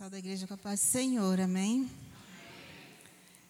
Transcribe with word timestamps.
Pessoal 0.00 0.12
da 0.12 0.18
igreja 0.18 0.46
com 0.46 0.54
a 0.54 0.56
paz 0.56 0.80
do 0.80 0.86
Senhor, 0.86 1.38
amém? 1.38 1.86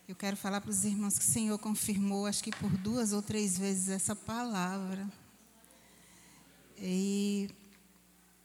Eu 0.09 0.17
quero 0.17 0.37
falar 0.37 0.61
para 0.61 0.73
os 0.73 0.85
irmãos 0.85 1.17
que 1.17 1.25
o 1.25 1.29
Senhor 1.29 1.57
confirmou, 1.61 2.27
acho 2.27 2.43
que 2.43 2.51
por 2.51 2.77
duas 2.79 3.13
ou 3.13 3.23
três 3.23 3.57
vezes, 3.57 3.89
essa 3.89 4.17
palavra. 4.17 5.09
E 6.77 7.49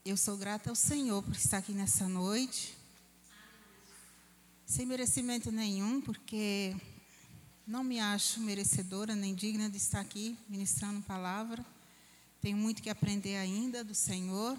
eu 0.06 0.16
sou 0.16 0.38
grata 0.38 0.70
ao 0.70 0.76
Senhor 0.76 1.24
por 1.24 1.34
estar 1.34 1.58
aqui 1.58 1.72
nessa 1.72 2.08
noite. 2.08 2.78
Sem 4.68 4.86
merecimento 4.86 5.52
nenhum, 5.52 6.00
porque 6.00 6.76
não 7.66 7.84
me 7.84 8.00
acho 8.00 8.40
merecedora 8.40 9.16
nem 9.16 9.34
digna 9.34 9.68
de 9.68 9.78
estar 9.78 10.02
aqui 10.02 10.38
ministrando 10.48 11.02
palavra. 11.02 11.66
Tenho 12.40 12.56
muito 12.56 12.84
que 12.84 12.90
aprender 12.92 13.38
ainda 13.38 13.84
do 13.84 13.96
Senhor. 13.96 14.56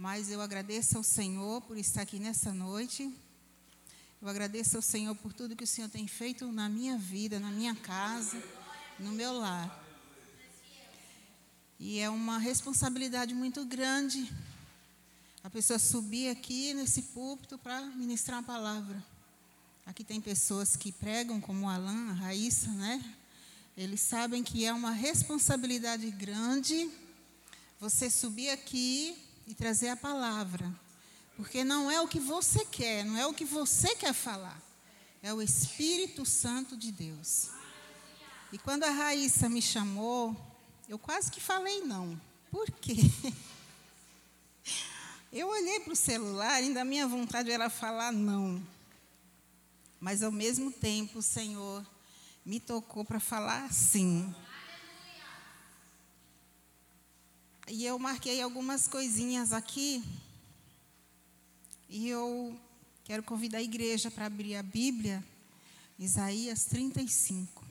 Mas 0.00 0.30
eu 0.30 0.40
agradeço 0.40 0.96
ao 0.96 1.02
Senhor 1.02 1.60
por 1.60 1.76
estar 1.76 2.00
aqui 2.00 2.18
nessa 2.18 2.54
noite. 2.54 3.14
Eu 4.22 4.28
agradeço 4.28 4.76
ao 4.76 4.82
Senhor 4.82 5.14
por 5.14 5.34
tudo 5.34 5.54
que 5.54 5.64
o 5.64 5.66
Senhor 5.66 5.90
tem 5.90 6.06
feito 6.06 6.50
na 6.50 6.70
minha 6.70 6.96
vida, 6.96 7.38
na 7.38 7.50
minha 7.50 7.74
casa, 7.74 8.42
no 8.98 9.12
meu 9.12 9.34
lar. 9.34 9.84
E 11.78 11.98
é 11.98 12.08
uma 12.08 12.38
responsabilidade 12.38 13.34
muito 13.34 13.62
grande 13.66 14.26
a 15.44 15.50
pessoa 15.50 15.78
subir 15.78 16.30
aqui 16.30 16.72
nesse 16.72 17.02
púlpito 17.02 17.58
para 17.58 17.82
ministrar 17.82 18.38
a 18.38 18.42
palavra. 18.42 19.04
Aqui 19.84 20.02
tem 20.02 20.18
pessoas 20.18 20.76
que 20.76 20.92
pregam, 20.92 21.42
como 21.42 21.66
o 21.66 21.68
Alan, 21.68 22.08
a 22.08 22.14
Raíssa, 22.14 22.70
né? 22.70 23.04
Eles 23.76 24.00
sabem 24.00 24.42
que 24.42 24.64
é 24.64 24.72
uma 24.72 24.92
responsabilidade 24.92 26.10
grande 26.10 26.90
você 27.78 28.08
subir 28.08 28.48
aqui 28.48 29.28
e 29.46 29.54
trazer 29.54 29.88
a 29.88 29.96
palavra. 29.96 30.72
Porque 31.36 31.64
não 31.64 31.90
é 31.90 32.00
o 32.00 32.08
que 32.08 32.20
você 32.20 32.64
quer, 32.64 33.04
não 33.04 33.16
é 33.16 33.26
o 33.26 33.34
que 33.34 33.44
você 33.44 33.94
quer 33.96 34.12
falar. 34.12 34.60
É 35.22 35.32
o 35.32 35.42
Espírito 35.42 36.24
Santo 36.24 36.76
de 36.76 36.92
Deus. 36.92 37.48
E 38.52 38.58
quando 38.58 38.84
a 38.84 38.90
Raíssa 38.90 39.48
me 39.48 39.62
chamou, 39.62 40.36
eu 40.88 40.98
quase 40.98 41.30
que 41.30 41.40
falei 41.40 41.82
não. 41.82 42.20
Por 42.50 42.70
quê? 42.70 42.96
Eu 45.32 45.46
olhei 45.46 45.78
para 45.78 45.92
o 45.92 45.96
celular, 45.96 46.54
ainda 46.54 46.80
a 46.80 46.84
minha 46.84 47.06
vontade 47.06 47.52
era 47.52 47.70
falar 47.70 48.10
não. 48.10 48.60
Mas 50.00 50.24
ao 50.24 50.32
mesmo 50.32 50.72
tempo 50.72 51.20
o 51.20 51.22
Senhor 51.22 51.86
me 52.44 52.58
tocou 52.58 53.04
para 53.04 53.20
falar 53.20 53.72
sim. 53.72 54.34
E 57.72 57.86
eu 57.86 58.00
marquei 58.00 58.42
algumas 58.42 58.88
coisinhas 58.88 59.52
aqui. 59.52 60.02
E 61.88 62.08
eu 62.08 62.58
quero 63.04 63.22
convidar 63.22 63.58
a 63.58 63.62
igreja 63.62 64.10
para 64.10 64.26
abrir 64.26 64.56
a 64.56 64.62
Bíblia, 64.62 65.24
Isaías 65.96 66.64
35. 66.64 67.64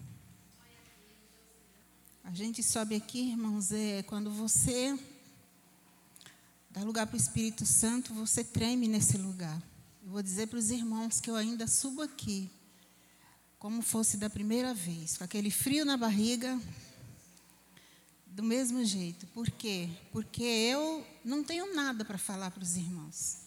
A 2.23 2.31
gente 2.31 2.63
sobe 2.63 2.95
aqui, 2.95 3.31
irmãos, 3.31 3.73
é 3.73 4.01
quando 4.03 4.31
você 4.31 4.97
dá 6.69 6.81
lugar 6.81 7.05
para 7.05 7.15
o 7.15 7.19
Espírito 7.19 7.65
Santo, 7.65 8.13
você 8.13 8.41
treme 8.41 8.87
nesse 8.87 9.17
lugar. 9.17 9.61
Eu 10.01 10.11
vou 10.11 10.23
dizer 10.23 10.47
para 10.47 10.59
os 10.59 10.71
irmãos 10.71 11.19
que 11.19 11.29
eu 11.29 11.35
ainda 11.35 11.67
subo 11.67 12.01
aqui, 12.01 12.49
como 13.57 13.81
fosse 13.81 14.15
da 14.15 14.29
primeira 14.29 14.73
vez, 14.73 15.17
com 15.17 15.25
aquele 15.25 15.51
frio 15.51 15.83
na 15.83 15.97
barriga, 15.97 16.57
do 18.39 18.43
mesmo 18.43 18.85
jeito. 18.85 19.27
Por 19.27 19.51
quê? 19.51 19.89
Porque 20.13 20.41
eu 20.43 21.05
não 21.25 21.43
tenho 21.43 21.75
nada 21.75 22.05
para 22.05 22.17
falar 22.17 22.49
para 22.51 22.63
os 22.63 22.77
irmãos. 22.77 23.39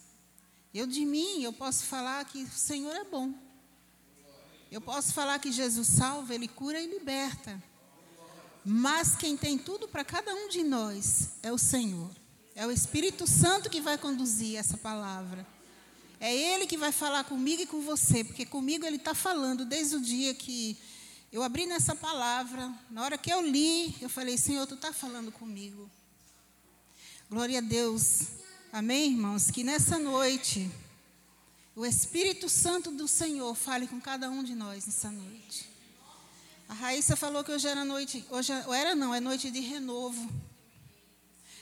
Eu 0.75 0.87
de 0.87 1.07
mim, 1.07 1.43
eu 1.43 1.51
posso 1.51 1.85
falar 1.85 2.23
que 2.27 2.43
o 2.43 2.51
Senhor 2.51 2.95
é 2.95 3.03
bom. 3.03 3.33
Eu 4.71 4.83
posso 4.83 5.15
falar 5.15 5.39
que 5.39 5.51
Jesus 5.51 5.89
salva, 5.89 6.35
Ele 6.35 6.47
cura 6.47 6.79
e 6.79 6.87
liberta. 6.87 7.59
Mas 8.63 9.17
quem 9.17 9.35
tem 9.35 9.57
tudo 9.57 9.89
para 9.89 10.05
cada 10.05 10.35
um 10.35 10.51
de 10.51 10.63
nós 10.63 11.31
é 11.43 11.51
o 11.51 11.57
Senhor. 11.57 12.11
É 12.55 12.67
o 12.67 12.71
Espírito 12.71 13.27
Santo 13.27 13.71
que 13.71 13.81
vai 13.81 13.97
conduzir 13.97 14.57
essa 14.59 14.77
palavra. 14.77 15.47
É 16.21 16.37
Ele 16.37 16.67
que 16.67 16.77
vai 16.77 16.93
falar 16.93 17.25
comigo 17.25 17.63
e 17.63 17.67
com 17.67 17.81
você, 17.81 18.23
porque 18.23 18.45
comigo 18.45 18.85
Ele 18.85 18.97
está 18.97 19.15
falando 19.15 19.65
desde 19.65 19.97
o 19.97 20.03
dia 20.03 20.35
que 20.35 20.77
eu 21.33 21.43
abri 21.43 21.65
nessa 21.65 21.95
palavra, 21.95 22.71
na 22.91 23.03
hora 23.03 23.17
que 23.17 23.33
eu 23.33 23.41
li, 23.41 23.97
eu 24.03 24.11
falei: 24.11 24.37
Senhor, 24.37 24.67
tu 24.67 24.75
está 24.75 24.93
falando 24.93 25.33
comigo. 25.33 25.91
Glória 27.31 27.59
a 27.59 27.63
Deus. 27.63 28.27
Amém, 28.71 29.13
irmãos? 29.13 29.51
Que 29.51 29.65
nessa 29.65 29.99
noite, 29.99 30.71
o 31.75 31.87
Espírito 31.87 32.51
Santo 32.51 32.91
do 32.91 33.09
Senhor 33.09 33.55
fale 33.55 33.87
com 33.87 33.99
cada 33.99 34.29
um 34.29 34.45
de 34.45 34.55
nós 34.55 34.85
nessa 34.85 35.11
noite. 35.11 35.71
A 36.69 36.75
Raíssa 36.75 37.17
falou 37.17 37.43
que 37.43 37.51
hoje 37.51 37.67
era 37.67 37.83
noite, 37.83 38.23
hoje 38.29 38.53
era 38.53 38.95
não, 38.95 39.15
é 39.15 39.21
noite 39.21 39.51
de 39.51 39.61
renovo. 39.61 40.31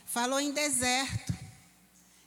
Falou 0.05 0.41
em 0.41 0.51
deserto. 0.51 1.33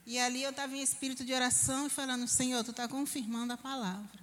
E 0.05 0.17
ali 0.17 0.43
eu 0.43 0.51
estava 0.51 0.75
em 0.75 0.81
espírito 0.81 1.25
de 1.25 1.33
oração 1.33 1.87
e 1.87 1.89
falando, 1.89 2.25
Senhor, 2.25 2.63
tu 2.63 2.71
está 2.71 2.87
confirmando 2.87 3.51
a 3.51 3.57
palavra. 3.57 4.22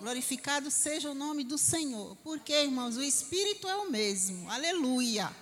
Glorificado 0.00 0.70
seja 0.70 1.10
o 1.10 1.14
nome 1.14 1.42
do 1.42 1.58
Senhor. 1.58 2.16
Porque, 2.22 2.52
irmãos, 2.52 2.96
o 2.96 3.02
Espírito 3.02 3.66
é 3.66 3.74
o 3.76 3.90
mesmo. 3.90 4.48
Aleluia. 4.48 5.34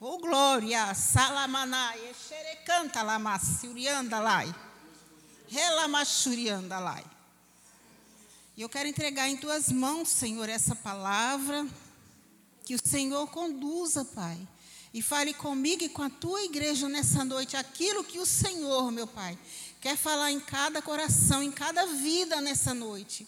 Oh, 0.00 0.18
glória. 0.18 0.92
Salamanai. 0.92 2.00
Exerecanta 2.10 3.02
lamassurianda 3.02 4.18
lai. 4.18 4.52
Relamachurianda 5.46 6.80
lai. 6.80 7.04
E 8.56 8.62
eu 8.62 8.68
quero 8.68 8.88
entregar 8.88 9.28
em 9.28 9.36
tuas 9.36 9.70
mãos, 9.70 10.08
Senhor, 10.08 10.48
essa 10.48 10.74
palavra. 10.74 11.64
Que 12.64 12.74
o 12.74 12.80
Senhor 12.84 13.28
conduza, 13.28 14.04
Pai. 14.04 14.36
E 14.92 15.00
fale 15.00 15.32
comigo 15.32 15.84
e 15.84 15.88
com 15.88 16.02
a 16.02 16.10
tua 16.10 16.42
igreja 16.42 16.88
nessa 16.88 17.24
noite 17.24 17.56
aquilo 17.56 18.02
que 18.02 18.18
o 18.18 18.26
Senhor, 18.26 18.90
meu 18.90 19.06
Pai, 19.06 19.38
quer 19.80 19.96
falar 19.96 20.32
em 20.32 20.40
cada 20.40 20.82
coração, 20.82 21.42
em 21.42 21.52
cada 21.52 21.86
vida 21.86 22.40
nessa 22.40 22.74
noite 22.74 23.26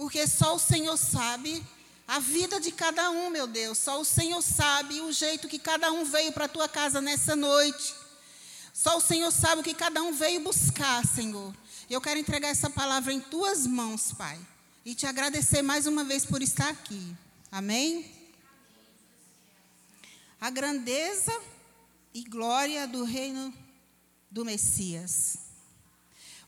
porque 0.00 0.26
só 0.26 0.54
o 0.54 0.58
Senhor 0.58 0.96
sabe 0.96 1.62
a 2.08 2.18
vida 2.18 2.58
de 2.58 2.72
cada 2.72 3.10
um, 3.10 3.28
meu 3.28 3.46
Deus. 3.46 3.76
Só 3.76 4.00
o 4.00 4.04
Senhor 4.04 4.40
sabe 4.40 4.98
o 5.02 5.12
jeito 5.12 5.46
que 5.46 5.58
cada 5.58 5.92
um 5.92 6.06
veio 6.06 6.32
para 6.32 6.46
a 6.46 6.48
tua 6.48 6.66
casa 6.66 7.02
nessa 7.02 7.36
noite. 7.36 7.94
Só 8.72 8.96
o 8.96 9.00
Senhor 9.02 9.30
sabe 9.30 9.60
o 9.60 9.62
que 9.62 9.74
cada 9.74 10.02
um 10.02 10.10
veio 10.10 10.40
buscar, 10.40 11.06
Senhor. 11.06 11.54
Eu 11.90 12.00
quero 12.00 12.18
entregar 12.18 12.48
essa 12.48 12.70
palavra 12.70 13.12
em 13.12 13.20
tuas 13.20 13.66
mãos, 13.66 14.10
Pai. 14.14 14.40
E 14.86 14.94
te 14.94 15.04
agradecer 15.04 15.60
mais 15.60 15.86
uma 15.86 16.02
vez 16.02 16.24
por 16.24 16.40
estar 16.40 16.70
aqui. 16.70 17.14
Amém? 17.52 18.10
A 20.40 20.48
grandeza 20.48 21.38
e 22.14 22.24
glória 22.24 22.88
do 22.88 23.04
reino 23.04 23.52
do 24.30 24.46
Messias. 24.46 25.36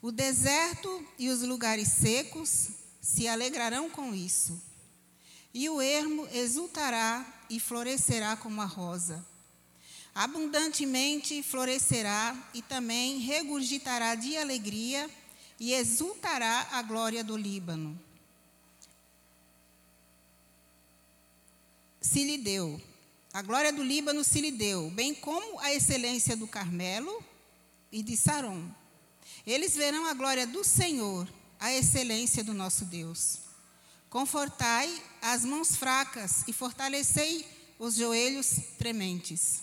O 0.01 0.11
deserto 0.11 1.07
e 1.19 1.29
os 1.29 1.43
lugares 1.43 1.89
secos 1.89 2.81
se 3.03 3.27
alegrarão 3.27 3.91
com 3.91 4.15
isso. 4.15 4.63
E 5.53 5.69
o 5.69 5.83
ermo 5.83 6.27
exultará 6.33 7.27
e 7.51 7.59
florescerá 7.59 8.37
como 8.37 8.63
a 8.63 8.65
rosa. 8.65 9.27
Abundantemente 10.15 11.43
florescerá 11.43 12.37
e 12.55 12.63
também 12.63 13.19
regurgitará 13.19 14.15
de 14.15 14.37
alegria 14.37 15.11
e 15.59 15.75
exultará 15.75 16.69
a 16.71 16.83
glória 16.83 17.25
do 17.25 17.37
Líbano. 17.37 17.99
Se 22.01 22.23
lhe 22.25 22.39
deu. 22.39 22.81
A 23.33 23.43
glória 23.43 23.73
do 23.73 23.83
Líbano 23.83 24.23
se 24.23 24.41
lhe 24.41 24.53
deu, 24.53 24.91
bem 24.91 25.15
como 25.15 25.59
a 25.61 25.73
excelência 25.73 26.37
do 26.37 26.47
Carmelo 26.47 27.23
e 27.91 28.03
de 28.03 28.17
Saron. 28.17 28.71
Eles 29.47 29.75
verão 29.75 30.07
a 30.07 30.15
glória 30.15 30.47
do 30.47 30.63
Senhor 30.63 31.27
a 31.63 31.73
excelência 31.73 32.43
do 32.43 32.53
nosso 32.53 32.85
Deus. 32.85 33.39
Confortai 34.11 34.93
as 35.23 35.45
mãos 35.45 35.77
fracas 35.77 36.43
e 36.49 36.53
fortalecei 36.53 37.47
os 37.79 37.95
joelhos 37.95 38.57
trementes. 38.77 39.63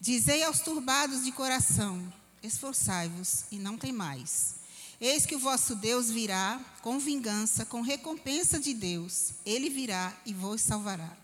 Dizei 0.00 0.44
aos 0.44 0.60
turbados 0.60 1.24
de 1.24 1.32
coração: 1.32 2.00
esforçai-vos 2.40 3.46
e 3.50 3.58
não 3.58 3.76
temais. 3.76 4.54
Eis 5.00 5.26
que 5.26 5.34
o 5.34 5.38
vosso 5.40 5.74
Deus 5.74 6.08
virá 6.08 6.60
com 6.82 7.00
vingança, 7.00 7.66
com 7.66 7.80
recompensa 7.80 8.60
de 8.60 8.72
Deus. 8.72 9.32
Ele 9.44 9.68
virá 9.68 10.16
e 10.24 10.32
vos 10.32 10.60
salvará. 10.60 11.16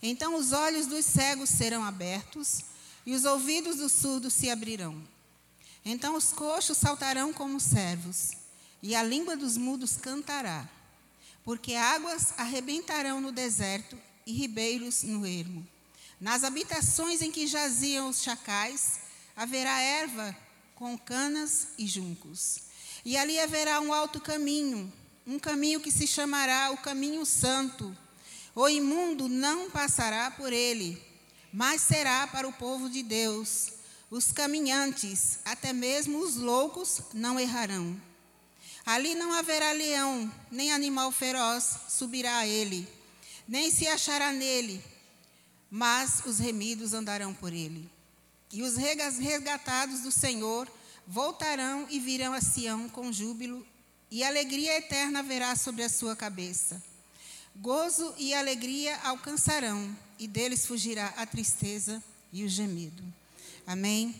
Então 0.00 0.36
os 0.36 0.52
olhos 0.52 0.86
dos 0.86 1.04
cegos 1.04 1.50
serão 1.50 1.84
abertos 1.84 2.62
e 3.04 3.14
os 3.14 3.24
ouvidos 3.24 3.76
dos 3.76 3.92
surdos 3.92 4.32
se 4.32 4.48
abrirão. 4.48 5.06
Então 5.84 6.16
os 6.16 6.32
coxos 6.32 6.78
saltarão 6.78 7.30
como 7.30 7.60
servos 7.60 8.37
e 8.82 8.94
a 8.94 9.02
língua 9.02 9.36
dos 9.36 9.56
mudos 9.56 9.96
cantará, 9.96 10.68
porque 11.44 11.74
águas 11.74 12.32
arrebentarão 12.36 13.20
no 13.20 13.32
deserto 13.32 13.98
e 14.26 14.32
ribeiros 14.32 15.02
no 15.02 15.26
ermo. 15.26 15.66
Nas 16.20 16.44
habitações 16.44 17.22
em 17.22 17.30
que 17.30 17.46
jaziam 17.46 18.08
os 18.08 18.22
chacais, 18.22 19.00
haverá 19.36 19.80
erva 19.80 20.36
com 20.74 20.98
canas 20.98 21.68
e 21.78 21.86
juncos. 21.86 22.60
E 23.04 23.16
ali 23.16 23.38
haverá 23.38 23.80
um 23.80 23.92
alto 23.92 24.20
caminho, 24.20 24.92
um 25.26 25.38
caminho 25.38 25.80
que 25.80 25.90
se 25.90 26.06
chamará 26.06 26.70
o 26.72 26.78
caminho 26.78 27.24
santo. 27.24 27.96
O 28.54 28.68
imundo 28.68 29.28
não 29.28 29.70
passará 29.70 30.30
por 30.30 30.52
ele, 30.52 31.00
mas 31.52 31.82
será 31.82 32.26
para 32.26 32.48
o 32.48 32.52
povo 32.52 32.90
de 32.90 33.02
Deus. 33.02 33.72
Os 34.10 34.32
caminhantes, 34.32 35.38
até 35.44 35.72
mesmo 35.72 36.18
os 36.18 36.36
loucos, 36.36 37.00
não 37.14 37.38
errarão. 37.38 38.07
Ali 38.88 39.14
não 39.14 39.34
haverá 39.34 39.70
leão, 39.72 40.32
nem 40.50 40.72
animal 40.72 41.12
feroz 41.12 41.76
subirá 41.90 42.38
a 42.38 42.46
ele, 42.46 42.88
nem 43.46 43.70
se 43.70 43.86
achará 43.86 44.32
nele, 44.32 44.82
mas 45.70 46.22
os 46.24 46.38
remidos 46.38 46.94
andarão 46.94 47.34
por 47.34 47.52
ele. 47.52 47.86
E 48.50 48.62
os 48.62 48.76
resgatados 48.78 50.00
do 50.00 50.10
Senhor 50.10 50.66
voltarão 51.06 51.86
e 51.90 52.00
virão 52.00 52.32
a 52.32 52.40
Sião 52.40 52.88
com 52.88 53.12
júbilo, 53.12 53.66
e 54.10 54.24
alegria 54.24 54.78
eterna 54.78 55.18
haverá 55.18 55.54
sobre 55.54 55.82
a 55.82 55.88
sua 55.90 56.16
cabeça. 56.16 56.82
Gozo 57.56 58.14
e 58.16 58.32
alegria 58.32 58.98
alcançarão, 59.02 59.94
e 60.18 60.26
deles 60.26 60.64
fugirá 60.64 61.12
a 61.18 61.26
tristeza 61.26 62.02
e 62.32 62.42
o 62.42 62.48
gemido. 62.48 63.04
Amém? 63.66 64.18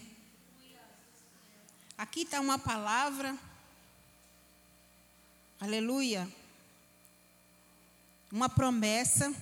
Aqui 1.96 2.20
está 2.20 2.38
uma 2.38 2.58
palavra. 2.58 3.47
Aleluia. 5.60 6.32
Uma 8.30 8.48
promessa 8.48 9.34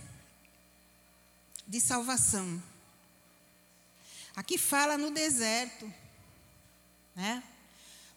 de 1.69 1.79
salvação. 1.79 2.63
Aqui 4.35 4.57
fala 4.57 4.97
no 4.97 5.11
deserto. 5.11 5.93
Né? 7.15 7.43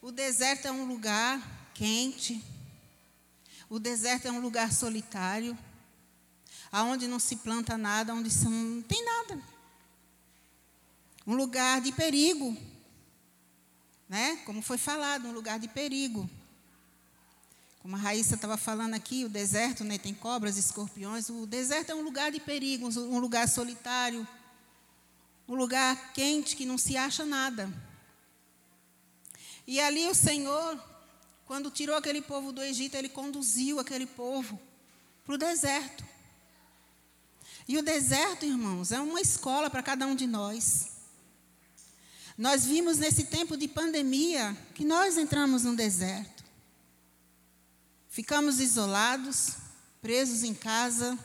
O 0.02 0.14
deserto 0.14 0.66
é 0.66 0.72
um 0.72 0.86
lugar 0.86 1.46
quente. 1.74 2.42
O 3.70 3.80
deserto 3.80 4.30
é 4.30 4.32
um 4.32 4.40
lugar 4.40 4.72
solitário. 4.72 5.58
Aonde 6.72 7.06
não 7.06 7.20
se 7.20 7.36
planta 7.36 7.78
nada, 7.78 8.14
onde 8.14 8.30
não 8.46 8.82
tem 8.82 9.04
nada. 9.04 9.44
Um 11.28 11.36
lugar 11.36 11.82
de 11.82 11.92
perigo. 11.92 12.56
Né? 14.08 14.38
Como 14.46 14.62
foi 14.62 14.78
falado, 14.78 15.28
um 15.28 15.34
lugar 15.34 15.60
de 15.60 15.68
perigo. 15.68 16.30
Como 17.80 17.96
a 17.96 18.00
Raíssa 18.00 18.36
estava 18.36 18.58
falando 18.58 18.94
aqui, 18.94 19.24
o 19.24 19.30
deserto 19.30 19.84
né, 19.84 19.98
tem 19.98 20.14
cobras, 20.14 20.58
escorpiões. 20.58 21.30
O 21.30 21.46
deserto 21.46 21.92
é 21.92 21.96
um 21.96 22.02
lugar 22.02 22.32
de 22.32 22.40
perigo, 22.40 22.88
um 22.88 23.20
lugar 23.20 23.48
solitário, 23.48 24.28
um 25.48 25.56
lugar 25.56 26.14
quente 26.14 26.56
que 26.56 26.66
não 26.66 26.78
se 26.78 26.98
acha 26.98 27.26
nada. 27.26 27.72
E 29.66 29.80
ali 29.80 30.08
o 30.08 30.16
Senhor, 30.16 30.84
quando 31.46 31.72
tirou 31.72 31.96
aquele 31.96 32.22
povo 32.22 32.52
do 32.52 32.62
Egito, 32.62 32.96
ele 32.96 33.08
conduziu 33.08 33.80
aquele 33.80 34.06
povo 34.06 34.60
para 35.26 35.36
o 35.36 35.38
deserto. 35.38 36.04
E 37.68 37.78
o 37.78 37.84
deserto, 37.84 38.46
irmãos, 38.46 38.92
é 38.92 39.00
uma 39.00 39.22
escola 39.22 39.70
para 39.70 39.84
cada 39.84 40.06
um 40.06 40.16
de 40.16 40.26
nós. 40.26 40.90
Nós 42.36 42.66
vimos 42.66 42.98
nesse 42.98 43.26
tempo 43.26 43.56
de 43.56 43.68
pandemia 43.68 44.58
que 44.74 44.84
nós 44.84 45.18
entramos 45.18 45.64
no 45.64 45.76
deserto. 45.76 46.39
Ficamos 48.10 48.60
isolados, 48.60 49.52
presos 50.02 50.44
em 50.44 50.56
casa, 50.56 51.18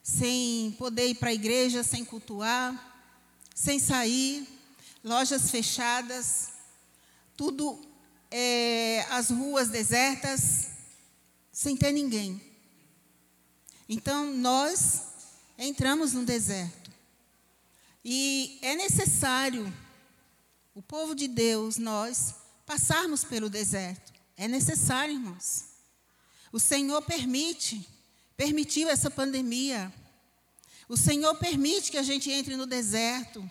sem 0.00 0.70
poder 0.78 1.08
ir 1.08 1.16
para 1.16 1.30
a 1.30 1.34
igreja, 1.34 1.82
sem 1.82 2.04
cultuar, 2.04 3.04
sem 3.52 3.80
sair, 3.80 4.46
lojas 5.02 5.50
fechadas, 5.50 6.50
tudo, 7.36 7.84
é, 8.30 9.04
as 9.10 9.30
ruas 9.30 9.70
desertas, 9.70 10.68
sem 11.52 11.76
ter 11.76 11.90
ninguém. 11.90 12.40
Então, 13.88 14.32
nós 14.32 15.02
entramos 15.58 16.12
no 16.12 16.24
deserto. 16.24 16.92
E 18.04 18.56
é 18.62 18.76
necessário, 18.76 19.70
o 20.76 20.80
povo 20.80 21.12
de 21.12 21.26
Deus, 21.26 21.76
nós, 21.76 22.36
passarmos 22.64 23.24
pelo 23.24 23.50
deserto. 23.50 24.12
É 24.36 24.46
necessário, 24.46 25.14
irmãos. 25.14 25.69
O 26.52 26.58
Senhor 26.58 27.00
permite, 27.02 27.88
permitiu 28.36 28.88
essa 28.88 29.10
pandemia. 29.10 29.92
O 30.88 30.96
Senhor 30.96 31.34
permite 31.36 31.90
que 31.90 31.98
a 31.98 32.02
gente 32.02 32.30
entre 32.30 32.56
no 32.56 32.66
deserto. 32.66 33.48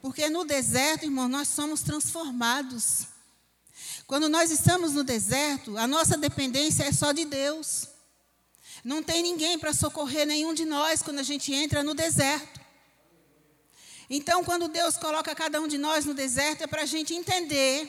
Porque 0.00 0.28
no 0.28 0.44
deserto, 0.44 1.04
irmão, 1.04 1.28
nós 1.28 1.48
somos 1.48 1.82
transformados. 1.82 3.06
Quando 4.06 4.28
nós 4.28 4.50
estamos 4.50 4.92
no 4.92 5.04
deserto, 5.04 5.78
a 5.78 5.86
nossa 5.86 6.18
dependência 6.18 6.84
é 6.84 6.92
só 6.92 7.12
de 7.12 7.24
Deus. 7.24 7.88
Não 8.84 9.02
tem 9.02 9.22
ninguém 9.22 9.58
para 9.58 9.72
socorrer 9.72 10.26
nenhum 10.26 10.52
de 10.52 10.64
nós 10.64 11.02
quando 11.02 11.20
a 11.20 11.22
gente 11.22 11.54
entra 11.54 11.84
no 11.84 11.94
deserto. 11.94 12.60
Então, 14.10 14.44
quando 14.44 14.68
Deus 14.68 14.96
coloca 14.96 15.34
cada 15.34 15.60
um 15.60 15.68
de 15.68 15.78
nós 15.78 16.04
no 16.04 16.12
deserto, 16.12 16.64
é 16.64 16.66
para 16.66 16.82
a 16.82 16.86
gente 16.86 17.14
entender, 17.14 17.88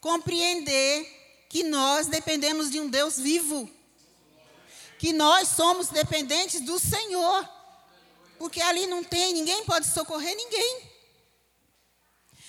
compreender 0.00 1.46
que 1.48 1.64
nós 1.64 2.06
dependemos 2.06 2.70
de 2.70 2.78
um 2.78 2.88
Deus 2.88 3.18
vivo. 3.18 3.68
Que 5.04 5.12
nós 5.12 5.48
somos 5.48 5.88
dependentes 5.88 6.62
do 6.62 6.78
Senhor. 6.78 7.46
Porque 8.38 8.62
ali 8.62 8.86
não 8.86 9.04
tem, 9.04 9.34
ninguém 9.34 9.62
pode 9.66 9.86
socorrer 9.86 10.34
ninguém. 10.34 10.90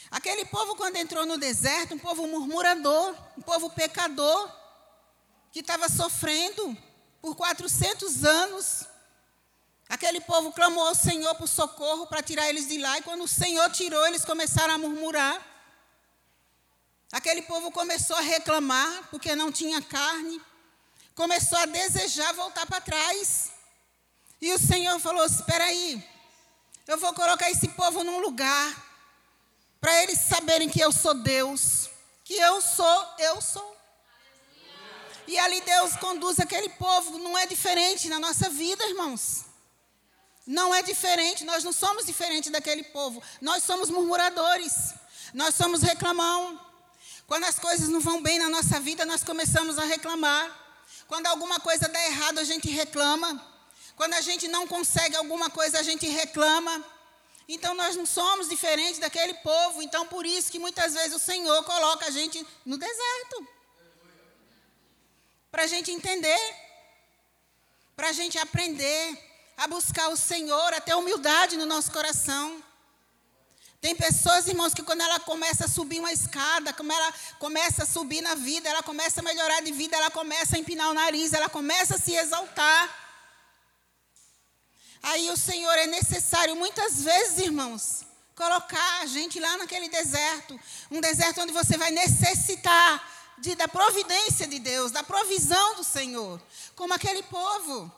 Aquele 0.09 0.45
povo, 0.45 0.73
quando 0.77 0.95
entrou 0.95 1.25
no 1.25 1.37
deserto, 1.37 1.95
um 1.95 1.99
povo 1.99 2.25
murmurador, 2.25 3.13
um 3.37 3.41
povo 3.41 3.69
pecador, 3.71 4.49
que 5.51 5.59
estava 5.59 5.89
sofrendo 5.89 6.77
por 7.21 7.35
400 7.35 8.23
anos. 8.23 8.85
Aquele 9.89 10.21
povo 10.21 10.53
clamou 10.53 10.87
ao 10.87 10.95
Senhor 10.95 11.35
por 11.35 11.49
socorro 11.49 12.07
para 12.07 12.23
tirar 12.23 12.47
eles 12.47 12.69
de 12.69 12.77
lá, 12.77 12.97
e 12.97 13.01
quando 13.01 13.25
o 13.25 13.27
Senhor 13.27 13.69
tirou, 13.71 14.07
eles 14.07 14.23
começaram 14.23 14.75
a 14.75 14.77
murmurar. 14.77 15.45
Aquele 17.11 17.41
povo 17.41 17.69
começou 17.69 18.15
a 18.15 18.21
reclamar 18.21 19.09
porque 19.11 19.35
não 19.35 19.51
tinha 19.51 19.81
carne, 19.81 20.41
começou 21.15 21.57
a 21.57 21.65
desejar 21.65 22.33
voltar 22.33 22.65
para 22.65 22.81
trás. 22.81 23.51
E 24.41 24.51
o 24.53 24.59
Senhor 24.59 24.99
falou: 24.99 25.25
Espera 25.25 25.63
aí, 25.63 26.07
eu 26.85 26.97
vou 26.97 27.13
colocar 27.13 27.49
esse 27.49 27.69
povo 27.69 28.03
num 28.03 28.19
lugar 28.19 28.85
para 29.79 30.03
eles 30.03 30.19
saberem 30.19 30.69
que 30.69 30.79
eu 30.79 30.91
sou 30.91 31.13
Deus, 31.13 31.89
que 32.23 32.35
eu 32.35 32.61
sou, 32.61 33.07
eu 33.19 33.41
sou. 33.41 33.75
E 35.27 35.39
ali 35.39 35.61
Deus 35.61 35.95
conduz 35.95 36.39
aquele 36.39 36.69
povo, 36.69 37.17
não 37.17 37.35
é 37.37 37.47
diferente 37.47 38.09
na 38.09 38.19
nossa 38.19 38.49
vida, 38.49 38.85
irmãos. 38.85 39.45
Não 40.45 40.75
é 40.75 40.83
diferente, 40.83 41.43
nós 41.43 41.63
não 41.63 41.73
somos 41.73 42.05
diferentes 42.05 42.51
daquele 42.51 42.83
povo. 42.83 43.21
Nós 43.41 43.63
somos 43.63 43.89
murmuradores, 43.89 44.93
nós 45.33 45.55
somos 45.55 45.81
reclamão. 45.81 46.59
Quando 47.25 47.45
as 47.45 47.57
coisas 47.57 47.89
não 47.89 47.99
vão 47.99 48.21
bem 48.21 48.37
na 48.37 48.49
nossa 48.49 48.79
vida, 48.79 49.03
nós 49.05 49.23
começamos 49.23 49.79
a 49.79 49.85
reclamar. 49.85 50.64
Quando 51.07 51.27
alguma 51.27 51.59
coisa 51.59 51.87
dá 51.87 52.01
errado, 52.05 52.39
a 52.39 52.43
gente 52.43 52.69
reclama. 52.69 53.29
Quando 53.95 54.13
a 54.13 54.21
gente 54.21 54.47
não 54.47 54.67
consegue 54.67 55.15
alguma 55.15 55.49
coisa, 55.49 55.79
a 55.79 55.83
gente 55.83 56.07
reclama. 56.07 56.83
Então 57.47 57.75
nós 57.75 57.95
não 57.95 58.05
somos 58.05 58.49
diferentes 58.49 58.99
daquele 58.99 59.35
povo. 59.35 59.81
Então 59.81 60.07
por 60.07 60.25
isso 60.25 60.51
que 60.51 60.59
muitas 60.59 60.93
vezes 60.93 61.15
o 61.15 61.19
Senhor 61.19 61.63
coloca 61.63 62.07
a 62.07 62.11
gente 62.11 62.45
no 62.65 62.77
deserto. 62.77 63.47
Para 65.51 65.63
a 65.63 65.67
gente 65.67 65.91
entender. 65.91 66.55
Para 67.95 68.09
a 68.09 68.11
gente 68.11 68.37
aprender 68.37 69.17
a 69.55 69.67
buscar 69.67 70.09
o 70.09 70.17
Senhor, 70.17 70.73
a 70.73 70.81
ter 70.81 70.95
humildade 70.95 71.55
no 71.55 71.65
nosso 71.65 71.91
coração. 71.91 72.61
Tem 73.81 73.95
pessoas, 73.95 74.47
irmãos, 74.47 74.73
que 74.73 74.81
quando 74.81 75.01
ela 75.01 75.19
começa 75.19 75.65
a 75.65 75.67
subir 75.67 75.99
uma 75.99 76.11
escada, 76.11 76.73
como 76.73 76.91
ela 76.91 77.13
começa 77.39 77.83
a 77.83 77.85
subir 77.85 78.21
na 78.21 78.35
vida, 78.35 78.67
ela 78.67 78.81
começa 78.81 79.21
a 79.21 79.23
melhorar 79.23 79.61
de 79.61 79.71
vida, 79.71 79.95
ela 79.95 80.09
começa 80.09 80.55
a 80.55 80.59
empinar 80.59 80.89
o 80.89 80.93
nariz, 80.93 81.33
ela 81.33 81.49
começa 81.49 81.95
a 81.95 81.99
se 81.99 82.15
exaltar. 82.15 83.05
Aí 85.03 85.29
o 85.29 85.37
Senhor 85.37 85.73
é 85.73 85.85
necessário, 85.85 86.55
muitas 86.55 87.03
vezes, 87.03 87.37
irmãos, 87.37 88.03
colocar 88.35 89.01
a 89.01 89.05
gente 89.05 89.39
lá 89.39 89.55
naquele 89.57 89.87
deserto 89.87 90.59
um 90.91 90.99
deserto 90.99 91.41
onde 91.41 91.53
você 91.53 91.77
vai 91.77 91.91
necessitar 91.91 93.11
de, 93.37 93.55
da 93.55 93.67
providência 93.67 94.47
de 94.47 94.59
Deus, 94.59 94.91
da 94.91 95.03
provisão 95.03 95.75
do 95.75 95.83
Senhor, 95.83 96.41
como 96.75 96.93
aquele 96.93 97.23
povo. 97.23 97.91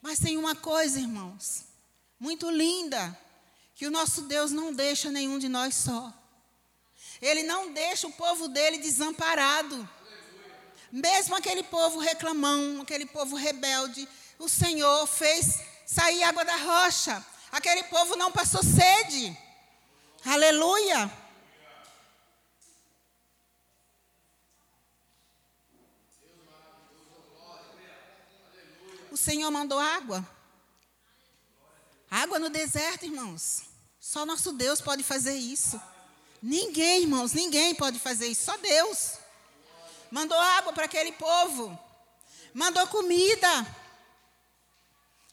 Mas 0.00 0.18
tem 0.18 0.36
uma 0.36 0.54
coisa, 0.54 0.98
irmãos, 0.98 1.64
muito 2.18 2.50
linda, 2.50 3.16
que 3.82 3.86
o 3.88 3.90
nosso 3.90 4.22
Deus 4.22 4.52
não 4.52 4.72
deixa 4.72 5.10
nenhum 5.10 5.40
de 5.40 5.48
nós 5.48 5.74
só. 5.74 6.14
Ele 7.20 7.42
não 7.42 7.72
deixa 7.72 8.06
o 8.06 8.12
povo 8.12 8.46
dele 8.46 8.78
desamparado. 8.78 9.88
Mesmo 10.92 11.34
aquele 11.34 11.64
povo 11.64 11.98
reclamão, 11.98 12.80
aquele 12.80 13.06
povo 13.06 13.34
rebelde, 13.34 14.08
o 14.38 14.48
Senhor 14.48 15.04
fez 15.08 15.58
sair 15.84 16.22
água 16.22 16.44
da 16.44 16.54
rocha. 16.58 17.26
Aquele 17.50 17.82
povo 17.82 18.14
não 18.14 18.30
passou 18.30 18.62
sede. 18.62 19.36
Aleluia. 20.24 21.10
O 29.10 29.16
Senhor 29.16 29.50
mandou 29.50 29.80
água. 29.80 30.24
Água 32.08 32.38
no 32.38 32.48
deserto, 32.48 33.06
irmãos. 33.06 33.71
Só 34.04 34.26
nosso 34.26 34.50
Deus 34.50 34.80
pode 34.80 35.04
fazer 35.04 35.36
isso. 35.36 35.80
Ninguém, 36.42 37.02
irmãos, 37.02 37.32
ninguém 37.32 37.72
pode 37.72 38.00
fazer 38.00 38.26
isso, 38.26 38.46
só 38.46 38.56
Deus. 38.56 39.12
Mandou 40.10 40.36
água 40.36 40.72
para 40.72 40.86
aquele 40.86 41.12
povo. 41.12 41.78
Mandou 42.52 42.84
comida. 42.88 43.66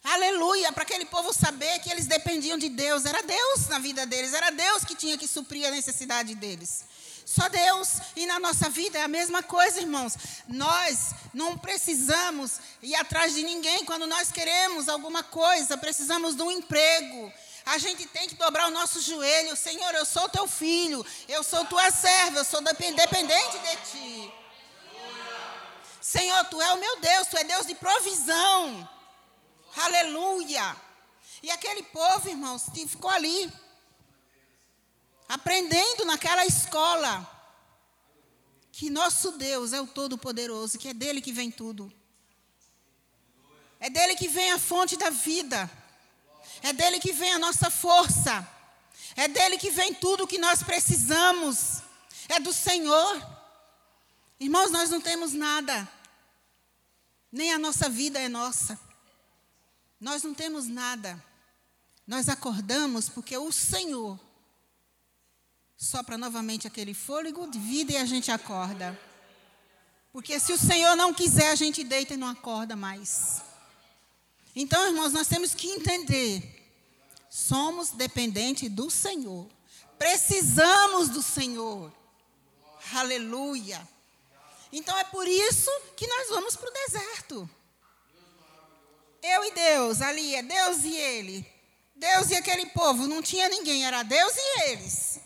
Aleluia, 0.03 0.71
para 0.71 0.83
aquele 0.83 1.05
povo 1.05 1.33
saber 1.33 1.79
que 1.79 1.89
eles 1.89 2.05
dependiam 2.05 2.59
de 2.59 2.69
Deus. 2.69 3.05
Era 3.05 3.23
Deus 3.23 3.67
na 3.69 3.79
vida 3.79 4.05
deles, 4.05 4.33
era 4.33 4.51
Deus 4.51 4.85
que 4.85 4.95
tinha 4.95 5.17
que 5.17 5.27
suprir 5.27 5.67
a 5.67 5.71
necessidade 5.71 6.35
deles. 6.35 6.83
Só 7.25 7.49
Deus. 7.49 7.97
E 8.15 8.27
na 8.27 8.39
nossa 8.39 8.69
vida 8.69 8.99
é 8.99 9.01
a 9.01 9.07
mesma 9.07 9.41
coisa, 9.41 9.81
irmãos. 9.81 10.15
Nós 10.47 11.15
não 11.33 11.57
precisamos 11.57 12.59
ir 12.83 12.93
atrás 12.93 13.33
de 13.33 13.41
ninguém 13.41 13.83
quando 13.83 14.05
nós 14.05 14.31
queremos 14.31 14.87
alguma 14.87 15.23
coisa, 15.23 15.75
precisamos 15.75 16.35
de 16.35 16.43
um 16.43 16.51
emprego. 16.51 17.33
A 17.65 17.77
gente 17.77 18.05
tem 18.07 18.27
que 18.27 18.35
dobrar 18.35 18.67
o 18.67 18.71
nosso 18.71 19.01
joelho. 19.01 19.55
Senhor, 19.55 19.93
eu 19.93 20.05
sou 20.05 20.27
teu 20.29 20.47
filho, 20.47 21.05
eu 21.27 21.43
sou 21.43 21.65
tua 21.65 21.91
serva, 21.91 22.39
eu 22.39 22.45
sou 22.45 22.61
dependente 22.61 23.59
de 23.59 23.75
ti. 23.91 24.33
Senhor, 26.01 26.43
tu 26.45 26.61
é 26.61 26.73
o 26.73 26.79
meu 26.79 26.99
Deus, 26.99 27.27
tu 27.27 27.37
é 27.37 27.43
Deus 27.43 27.67
de 27.67 27.75
provisão. 27.75 28.89
Aleluia. 29.77 30.75
E 31.43 31.51
aquele 31.51 31.83
povo, 31.83 32.29
irmãos, 32.29 32.65
ficou 32.87 33.09
ali 33.09 33.51
aprendendo 35.27 36.05
naquela 36.05 36.45
escola 36.45 37.39
que 38.71 38.89
nosso 38.89 39.33
Deus 39.33 39.73
é 39.73 39.81
o 39.81 39.85
Todo-Poderoso, 39.85 40.79
que 40.79 40.87
é 40.87 40.93
dele 40.93 41.21
que 41.21 41.31
vem 41.31 41.51
tudo. 41.51 41.91
É 43.79 43.89
dele 43.89 44.15
que 44.15 44.27
vem 44.27 44.51
a 44.51 44.59
fonte 44.59 44.97
da 44.97 45.09
vida. 45.09 45.69
É 46.61 46.73
dele 46.73 46.99
que 46.99 47.11
vem 47.13 47.33
a 47.33 47.39
nossa 47.39 47.69
força. 47.69 48.47
É 49.15 49.27
dele 49.27 49.57
que 49.57 49.71
vem 49.71 49.93
tudo 49.93 50.23
o 50.23 50.27
que 50.27 50.37
nós 50.37 50.63
precisamos. 50.63 51.81
É 52.27 52.39
do 52.39 52.53
Senhor. 52.53 53.39
Irmãos, 54.39 54.71
nós 54.71 54.89
não 54.89 55.01
temos 55.01 55.33
nada. 55.33 55.87
Nem 57.31 57.53
a 57.53 57.59
nossa 57.59 57.89
vida 57.89 58.19
é 58.19 58.29
nossa. 58.29 58.79
Nós 59.99 60.23
não 60.23 60.33
temos 60.33 60.67
nada. 60.67 61.23
Nós 62.07 62.29
acordamos 62.29 63.09
porque 63.09 63.37
o 63.37 63.51
Senhor 63.51 64.19
sopra 65.77 66.17
novamente 66.17 66.67
aquele 66.67 66.93
fôlego 66.93 67.49
de 67.49 67.59
vida 67.59 67.93
e 67.93 67.97
a 67.97 68.05
gente 68.05 68.31
acorda. 68.31 68.99
Porque 70.11 70.39
se 70.39 70.51
o 70.51 70.57
Senhor 70.57 70.95
não 70.95 71.13
quiser, 71.13 71.51
a 71.51 71.55
gente 71.55 71.83
deita 71.83 72.15
e 72.15 72.17
não 72.17 72.27
acorda 72.27 72.75
mais. 72.75 73.41
Então, 74.55 74.87
irmãos, 74.87 75.13
nós 75.13 75.27
temos 75.27 75.53
que 75.53 75.69
entender. 75.69 76.59
Somos 77.29 77.91
dependentes 77.91 78.69
do 78.69 78.89
Senhor. 78.89 79.47
Precisamos 79.97 81.09
do 81.09 81.21
Senhor. 81.21 81.91
Aleluia. 82.93 83.87
Então 84.71 84.97
é 84.97 85.03
por 85.03 85.27
isso 85.27 85.69
que 85.95 86.07
nós 86.07 86.29
vamos 86.29 86.55
para 86.55 86.69
o 86.69 86.73
deserto. 86.73 87.49
Eu 89.21 89.45
e 89.45 89.51
Deus, 89.51 90.01
ali 90.01 90.35
é 90.35 90.43
Deus 90.43 90.83
e 90.83 90.95
ele. 90.95 91.45
Deus 91.95 92.29
e 92.29 92.35
aquele 92.35 92.67
povo, 92.67 93.07
não 93.07 93.21
tinha 93.21 93.49
ninguém, 93.49 93.85
era 93.85 94.03
Deus 94.03 94.33
e 94.35 94.61
eles. 94.69 95.19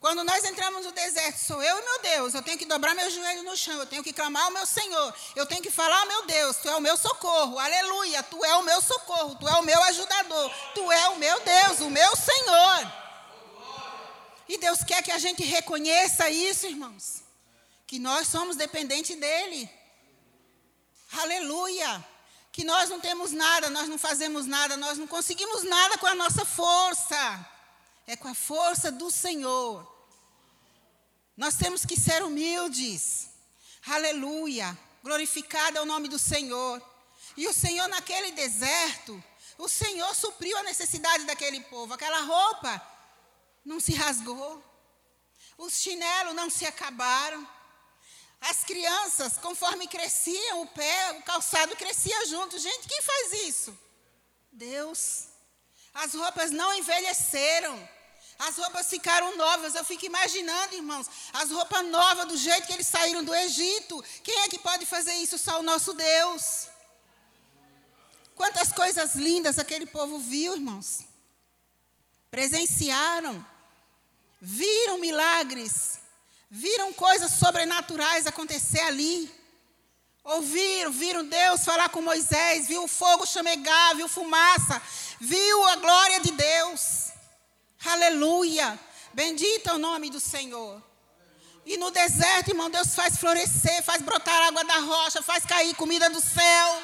Quando 0.00 0.22
nós 0.22 0.44
entramos 0.44 0.84
no 0.84 0.92
deserto, 0.92 1.38
sou 1.38 1.60
eu 1.60 1.78
e 1.78 1.84
meu 1.84 2.02
Deus. 2.02 2.34
Eu 2.34 2.42
tenho 2.42 2.56
que 2.56 2.64
dobrar 2.64 2.94
meu 2.94 3.10
joelho 3.10 3.42
no 3.42 3.56
chão. 3.56 3.76
Eu 3.78 3.86
tenho 3.86 4.02
que 4.02 4.12
clamar 4.12 4.44
ao 4.44 4.50
meu 4.52 4.64
Senhor. 4.64 5.14
Eu 5.34 5.44
tenho 5.44 5.60
que 5.60 5.72
falar 5.72 6.06
meu 6.06 6.24
Deus. 6.24 6.56
Tu 6.58 6.68
é 6.68 6.76
o 6.76 6.80
meu 6.80 6.96
socorro. 6.96 7.58
Aleluia. 7.58 8.22
Tu 8.22 8.44
é 8.44 8.54
o 8.56 8.62
meu 8.62 8.80
socorro. 8.80 9.34
Tu 9.34 9.48
é 9.48 9.54
o 9.58 9.62
meu 9.62 9.82
ajudador. 9.84 10.52
Tu 10.72 10.92
é 10.92 11.08
o 11.08 11.16
meu 11.16 11.40
Deus, 11.40 11.80
o 11.80 11.90
meu 11.90 12.16
Senhor. 12.16 12.92
E 14.48 14.56
Deus 14.56 14.84
quer 14.84 15.02
que 15.02 15.10
a 15.10 15.18
gente 15.18 15.42
reconheça 15.42 16.30
isso, 16.30 16.66
irmãos. 16.66 17.24
Que 17.84 17.98
nós 17.98 18.28
somos 18.28 18.54
dependentes 18.54 19.18
dEle. 19.18 19.68
Aleluia. 21.12 22.04
Que 22.52 22.62
nós 22.62 22.88
não 22.88 23.00
temos 23.00 23.32
nada, 23.32 23.68
nós 23.68 23.88
não 23.88 23.98
fazemos 23.98 24.46
nada, 24.46 24.76
nós 24.76 24.96
não 24.96 25.08
conseguimos 25.08 25.64
nada 25.64 25.98
com 25.98 26.06
a 26.06 26.14
nossa 26.14 26.44
força 26.44 27.57
é 28.08 28.16
com 28.16 28.26
a 28.26 28.34
força 28.34 28.90
do 28.90 29.10
Senhor. 29.10 29.86
Nós 31.36 31.56
temos 31.56 31.84
que 31.84 31.94
ser 31.94 32.22
humildes. 32.22 33.28
Aleluia. 33.86 34.76
Glorificado 35.04 35.76
é 35.76 35.82
o 35.82 35.84
nome 35.84 36.08
do 36.08 36.18
Senhor. 36.18 36.82
E 37.36 37.46
o 37.46 37.52
Senhor, 37.52 37.86
naquele 37.86 38.32
deserto, 38.32 39.22
o 39.58 39.68
Senhor 39.68 40.12
supriu 40.14 40.56
a 40.56 40.62
necessidade 40.62 41.24
daquele 41.24 41.60
povo. 41.64 41.92
Aquela 41.92 42.22
roupa 42.22 42.82
não 43.62 43.78
se 43.78 43.94
rasgou. 43.94 44.64
Os 45.58 45.74
chinelos 45.74 46.34
não 46.34 46.48
se 46.48 46.64
acabaram. 46.64 47.46
As 48.40 48.64
crianças, 48.64 49.36
conforme 49.36 49.86
cresciam, 49.86 50.62
o 50.62 50.66
pé, 50.68 51.12
o 51.12 51.22
calçado 51.24 51.76
crescia 51.76 52.24
junto. 52.26 52.58
Gente, 52.58 52.88
quem 52.88 53.02
faz 53.02 53.32
isso? 53.44 53.78
Deus. 54.50 55.26
As 55.92 56.14
roupas 56.14 56.50
não 56.50 56.72
envelheceram. 56.72 57.97
As 58.38 58.56
roupas 58.56 58.88
ficaram 58.88 59.36
novas. 59.36 59.74
Eu 59.74 59.84
fico 59.84 60.06
imaginando, 60.06 60.74
irmãos, 60.74 61.08
as 61.32 61.50
roupas 61.50 61.84
novas 61.86 62.26
do 62.26 62.36
jeito 62.36 62.66
que 62.66 62.72
eles 62.72 62.86
saíram 62.86 63.24
do 63.24 63.34
Egito. 63.34 64.02
Quem 64.22 64.38
é 64.40 64.48
que 64.48 64.58
pode 64.58 64.86
fazer 64.86 65.14
isso? 65.14 65.36
Só 65.36 65.58
o 65.58 65.62
nosso 65.62 65.92
Deus. 65.92 66.68
Quantas 68.36 68.72
coisas 68.72 69.16
lindas 69.16 69.58
aquele 69.58 69.86
povo 69.86 70.18
viu, 70.20 70.54
irmãos. 70.54 71.00
Presenciaram. 72.30 73.44
Viram 74.40 74.98
milagres. 74.98 75.98
Viram 76.48 76.92
coisas 76.92 77.32
sobrenaturais 77.32 78.26
acontecer 78.26 78.80
ali. 78.80 79.36
Ouviram, 80.22 80.92
viram 80.92 81.24
Deus 81.24 81.64
falar 81.64 81.88
com 81.88 82.02
Moisés, 82.02 82.68
viu 82.68 82.84
o 82.84 82.88
fogo 82.88 83.24
chamegar, 83.24 83.96
viu 83.96 84.06
fumaça, 84.06 84.80
viu 85.18 85.64
a 85.68 85.76
glória 85.76 86.20
de 86.20 86.32
Deus. 86.32 87.12
Bendito 89.12 89.70
é 89.70 89.74
o 89.74 89.78
nome 89.78 90.10
do 90.10 90.20
Senhor. 90.20 90.82
E 91.64 91.76
no 91.76 91.90
deserto, 91.90 92.48
irmão, 92.48 92.70
Deus 92.70 92.94
faz 92.94 93.16
florescer, 93.18 93.82
faz 93.82 94.00
brotar 94.00 94.48
água 94.48 94.64
da 94.64 94.78
rocha, 94.78 95.22
faz 95.22 95.44
cair 95.44 95.74
comida 95.74 96.08
do 96.08 96.20
céu. 96.20 96.82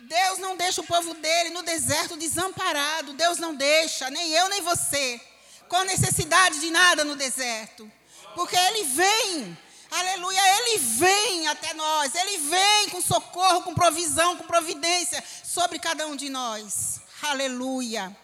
Deus 0.00 0.38
não 0.38 0.56
deixa 0.56 0.80
o 0.80 0.86
povo 0.86 1.14
dele 1.14 1.50
no 1.50 1.62
deserto 1.62 2.16
desamparado. 2.16 3.14
Deus 3.14 3.38
não 3.38 3.54
deixa, 3.54 4.10
nem 4.10 4.30
eu 4.32 4.48
nem 4.48 4.60
você, 4.60 5.20
com 5.68 5.82
necessidade 5.84 6.60
de 6.60 6.70
nada 6.70 7.02
no 7.02 7.16
deserto. 7.16 7.90
Porque 8.34 8.56
ele 8.56 8.84
vem, 8.84 9.58
aleluia, 9.90 10.40
ele 10.58 10.78
vem 10.78 11.48
até 11.48 11.72
nós. 11.74 12.14
Ele 12.14 12.38
vem 12.38 12.90
com 12.90 13.00
socorro, 13.00 13.62
com 13.62 13.74
provisão, 13.74 14.36
com 14.36 14.44
providência 14.44 15.24
sobre 15.42 15.78
cada 15.78 16.06
um 16.06 16.14
de 16.14 16.28
nós. 16.28 17.00
Aleluia. 17.22 18.14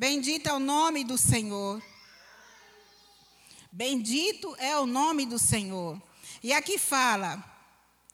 Bendito 0.00 0.48
é 0.48 0.54
o 0.54 0.58
nome 0.58 1.04
do 1.04 1.18
Senhor. 1.18 1.82
Bendito 3.70 4.56
é 4.56 4.74
o 4.78 4.86
nome 4.86 5.26
do 5.26 5.38
Senhor. 5.38 6.00
E 6.42 6.54
aqui 6.54 6.78
fala, 6.78 7.44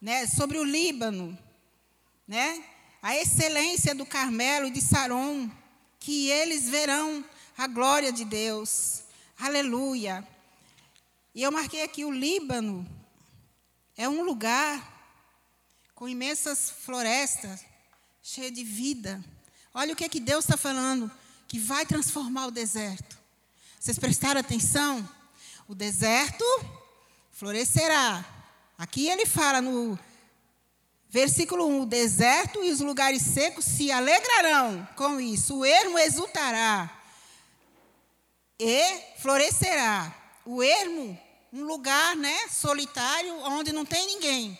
né, 0.00 0.26
sobre 0.26 0.58
o 0.58 0.64
Líbano, 0.64 1.38
né? 2.26 2.64
A 3.00 3.14
excelência 3.14 3.94
do 3.94 4.04
Carmelo 4.04 4.66
e 4.66 4.72
de 4.72 4.80
Saron, 4.80 5.48
que 6.00 6.28
eles 6.28 6.68
verão 6.68 7.24
a 7.56 7.68
glória 7.68 8.10
de 8.10 8.24
Deus. 8.24 9.04
Aleluia. 9.38 10.26
E 11.36 11.44
eu 11.44 11.52
marquei 11.52 11.84
aqui 11.84 12.04
o 12.04 12.10
Líbano 12.10 12.84
é 13.96 14.08
um 14.08 14.24
lugar 14.24 15.14
com 15.94 16.08
imensas 16.08 16.68
florestas, 16.68 17.64
cheio 18.24 18.50
de 18.50 18.64
vida. 18.64 19.24
Olha 19.72 19.92
o 19.92 19.96
que 19.96 20.04
é 20.04 20.08
que 20.08 20.18
Deus 20.18 20.44
está 20.46 20.56
falando 20.56 21.08
que 21.46 21.58
vai 21.58 21.86
transformar 21.86 22.46
o 22.46 22.50
deserto. 22.50 23.16
Vocês 23.78 23.98
prestaram 23.98 24.40
atenção? 24.40 25.08
O 25.68 25.74
deserto 25.74 26.44
florescerá. 27.32 28.24
Aqui 28.78 29.08
ele 29.08 29.26
fala 29.26 29.60
no 29.60 29.98
versículo 31.08 31.66
1: 31.66 31.82
o 31.82 31.86
deserto 31.86 32.62
e 32.64 32.70
os 32.70 32.80
lugares 32.80 33.22
secos 33.22 33.64
se 33.64 33.90
alegrarão 33.90 34.86
com 34.96 35.20
isso, 35.20 35.58
o 35.58 35.64
ermo 35.64 35.98
exultará 35.98 36.92
e 38.58 39.00
florescerá. 39.18 40.14
O 40.44 40.62
ermo, 40.62 41.18
um 41.52 41.64
lugar 41.64 42.16
né, 42.16 42.48
solitário 42.48 43.34
onde 43.44 43.72
não 43.72 43.84
tem 43.84 44.06
ninguém. 44.06 44.58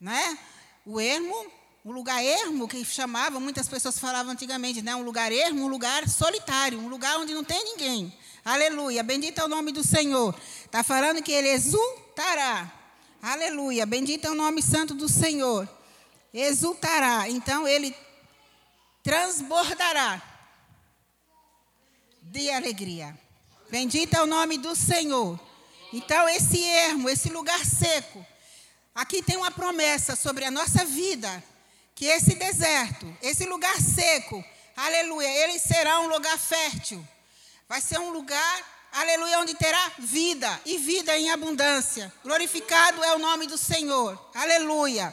Né? 0.00 0.38
O 0.84 1.00
ermo 1.00 1.50
um 1.88 1.92
lugar 1.92 2.22
ermo, 2.22 2.68
que 2.68 2.84
chamava, 2.84 3.40
muitas 3.40 3.66
pessoas 3.66 3.98
falavam 3.98 4.32
antigamente, 4.32 4.82
né? 4.82 4.94
um 4.94 5.00
lugar 5.00 5.32
ermo, 5.32 5.64
um 5.64 5.68
lugar 5.68 6.06
solitário, 6.06 6.78
um 6.78 6.86
lugar 6.86 7.18
onde 7.18 7.32
não 7.32 7.42
tem 7.42 7.64
ninguém. 7.64 8.12
Aleluia, 8.44 9.02
bendito 9.02 9.40
é 9.40 9.44
o 9.44 9.48
nome 9.48 9.72
do 9.72 9.82
Senhor. 9.82 10.38
Está 10.66 10.84
falando 10.84 11.22
que 11.22 11.32
ele 11.32 11.48
exultará. 11.48 12.70
Aleluia, 13.22 13.86
bendito 13.86 14.26
é 14.26 14.30
o 14.30 14.34
nome 14.34 14.60
santo 14.60 14.92
do 14.92 15.08
Senhor. 15.08 15.66
exultará. 16.32 17.26
Então 17.30 17.66
ele 17.66 17.96
transbordará 19.02 20.20
de 22.20 22.50
alegria. 22.50 23.18
Bendito 23.70 24.12
é 24.12 24.22
o 24.22 24.26
nome 24.26 24.58
do 24.58 24.76
Senhor. 24.76 25.40
Então, 25.90 26.28
esse 26.28 26.62
ermo, 26.62 27.08
esse 27.08 27.30
lugar 27.30 27.64
seco, 27.64 28.26
aqui 28.94 29.22
tem 29.22 29.38
uma 29.38 29.50
promessa 29.50 30.14
sobre 30.14 30.44
a 30.44 30.50
nossa 30.50 30.84
vida: 30.84 31.42
que 31.98 32.06
esse 32.06 32.36
deserto, 32.36 33.12
esse 33.20 33.44
lugar 33.44 33.76
seco, 33.80 34.44
aleluia, 34.76 35.28
ele 35.42 35.58
será 35.58 35.98
um 35.98 36.06
lugar 36.06 36.38
fértil. 36.38 37.04
Vai 37.68 37.80
ser 37.80 37.98
um 37.98 38.10
lugar, 38.10 38.88
aleluia, 38.92 39.40
onde 39.40 39.52
terá 39.56 39.94
vida 39.98 40.60
e 40.64 40.78
vida 40.78 41.18
em 41.18 41.28
abundância. 41.32 42.14
Glorificado 42.22 43.02
é 43.02 43.16
o 43.16 43.18
nome 43.18 43.48
do 43.48 43.58
Senhor, 43.58 44.16
aleluia. 44.32 45.12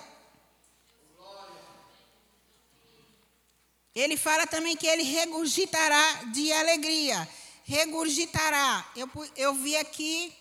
Ele 3.96 4.16
fala 4.16 4.46
também 4.46 4.78
que 4.78 4.86
ele 4.86 5.02
regurgitará 5.02 6.26
de 6.34 6.54
alegria. 6.54 7.28
Regurgitará. 7.64 8.92
Eu, 8.96 9.10
eu 9.36 9.56
vi 9.56 9.76
aqui. 9.76 10.32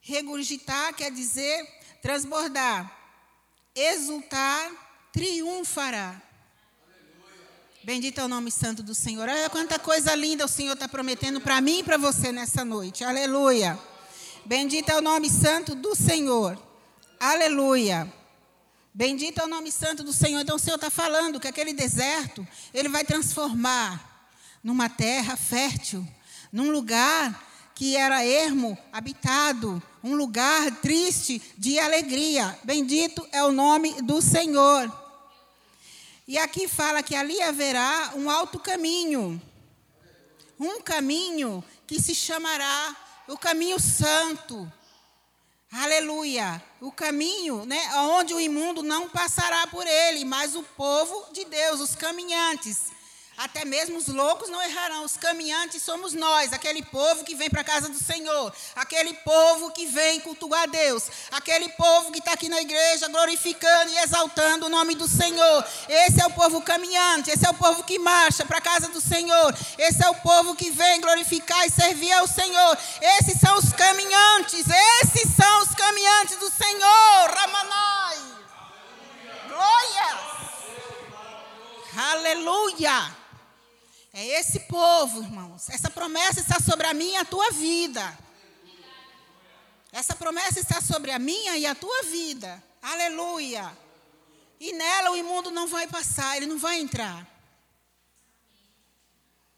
Regurgitar 0.00 0.94
quer 0.94 1.12
dizer 1.12 1.64
transbordar. 2.02 3.03
Exultar, 3.74 4.70
triunfará. 5.12 6.20
Bendito 7.82 8.20
é 8.20 8.24
o 8.24 8.28
nome 8.28 8.50
santo 8.50 8.82
do 8.82 8.94
Senhor. 8.94 9.28
Olha 9.28 9.50
quanta 9.50 9.78
coisa 9.78 10.14
linda 10.14 10.44
o 10.44 10.48
Senhor 10.48 10.74
está 10.74 10.88
prometendo 10.88 11.40
para 11.40 11.60
mim 11.60 11.80
e 11.80 11.82
para 11.82 11.98
você 11.98 12.30
nessa 12.30 12.64
noite. 12.64 13.04
Aleluia. 13.04 13.78
Bendito 14.46 14.90
é 14.90 14.96
o 14.96 15.02
nome 15.02 15.28
santo 15.28 15.74
do 15.74 15.94
Senhor. 15.94 16.56
Aleluia. 17.18 18.10
Bendito 18.94 19.40
é 19.40 19.44
o 19.44 19.48
nome 19.48 19.72
santo 19.72 20.04
do 20.04 20.12
Senhor. 20.12 20.40
Então 20.40 20.56
o 20.56 20.58
Senhor 20.58 20.76
está 20.76 20.88
falando 20.88 21.40
que 21.40 21.48
aquele 21.48 21.72
deserto, 21.72 22.46
Ele 22.72 22.88
vai 22.88 23.04
transformar 23.04 24.30
numa 24.62 24.88
terra 24.88 25.36
fértil, 25.36 26.06
num 26.52 26.70
lugar 26.70 27.53
que 27.74 27.96
era 27.96 28.24
ermo, 28.24 28.78
habitado, 28.92 29.82
um 30.02 30.14
lugar 30.14 30.70
triste 30.76 31.42
de 31.58 31.78
alegria. 31.78 32.58
Bendito 32.62 33.26
é 33.32 33.42
o 33.42 33.52
nome 33.52 34.00
do 34.02 34.22
Senhor. 34.22 34.92
E 36.26 36.38
aqui 36.38 36.68
fala 36.68 37.02
que 37.02 37.14
ali 37.14 37.40
haverá 37.42 38.12
um 38.14 38.30
alto 38.30 38.58
caminho, 38.58 39.40
um 40.58 40.80
caminho 40.80 41.62
que 41.86 42.00
se 42.00 42.14
chamará 42.14 42.96
o 43.28 43.36
caminho 43.36 43.78
santo. 43.80 44.70
Aleluia. 45.72 46.62
O 46.80 46.92
caminho, 46.92 47.66
né, 47.66 47.90
onde 47.96 48.32
o 48.32 48.40
imundo 48.40 48.82
não 48.82 49.08
passará 49.08 49.66
por 49.66 49.84
ele, 49.86 50.24
mas 50.24 50.54
o 50.54 50.62
povo 50.62 51.32
de 51.32 51.44
Deus, 51.44 51.80
os 51.80 51.96
caminhantes. 51.96 52.93
Até 53.36 53.64
mesmo 53.64 53.98
os 53.98 54.06
loucos 54.06 54.48
não 54.48 54.62
errarão. 54.62 55.04
Os 55.04 55.16
caminhantes 55.16 55.82
somos 55.82 56.12
nós, 56.12 56.52
aquele 56.52 56.82
povo 56.82 57.24
que 57.24 57.34
vem 57.34 57.50
para 57.50 57.62
a 57.62 57.64
casa 57.64 57.88
do 57.88 57.98
Senhor, 57.98 58.54
aquele 58.76 59.12
povo 59.14 59.72
que 59.72 59.86
vem 59.86 60.20
cultuar 60.20 60.62
a 60.62 60.66
Deus, 60.66 61.08
aquele 61.32 61.68
povo 61.70 62.12
que 62.12 62.20
está 62.20 62.32
aqui 62.32 62.48
na 62.48 62.60
igreja 62.60 63.08
glorificando 63.08 63.90
e 63.90 63.98
exaltando 63.98 64.66
o 64.66 64.68
nome 64.68 64.94
do 64.94 65.08
Senhor. 65.08 65.66
Esse 65.88 66.22
é 66.22 66.26
o 66.26 66.30
povo 66.30 66.62
caminhante, 66.62 67.30
esse 67.30 67.44
é 67.44 67.50
o 67.50 67.54
povo 67.54 67.82
que 67.82 67.98
marcha 67.98 68.46
para 68.46 68.58
a 68.58 68.60
casa 68.60 68.88
do 68.88 69.00
Senhor, 69.00 69.52
esse 69.78 70.04
é 70.04 70.08
o 70.08 70.14
povo 70.16 70.54
que 70.54 70.70
vem 70.70 71.00
glorificar 71.00 71.66
e 71.66 71.70
servir 71.70 72.12
ao 72.12 72.28
Senhor. 72.28 72.78
Esses 73.18 73.40
são 73.40 73.58
os 73.58 73.72
caminhantes, 73.72 74.64
esses 75.02 75.34
são 75.34 75.62
os 75.62 75.74
caminhantes 75.74 76.36
do 76.36 76.50
Senhor. 76.50 77.30
Ramanai. 77.34 78.18
Glória. 79.48 80.34
Aleluia. 81.96 83.23
É 84.16 84.24
esse 84.38 84.60
povo, 84.60 85.24
irmãos. 85.24 85.68
Essa 85.68 85.90
promessa 85.90 86.38
está 86.38 86.60
sobre 86.60 86.86
a 86.86 86.94
minha 86.94 87.18
e 87.18 87.22
a 87.22 87.24
tua 87.24 87.50
vida. 87.50 88.16
Essa 89.90 90.14
promessa 90.14 90.60
está 90.60 90.80
sobre 90.80 91.10
a 91.10 91.18
minha 91.18 91.58
e 91.58 91.66
a 91.66 91.74
tua 91.74 92.04
vida. 92.04 92.62
Aleluia. 92.80 93.76
E 94.60 94.72
nela 94.72 95.10
o 95.10 95.16
imundo 95.16 95.50
não 95.50 95.66
vai 95.66 95.88
passar, 95.88 96.36
ele 96.36 96.46
não 96.46 96.58
vai 96.58 96.78
entrar. 96.78 97.26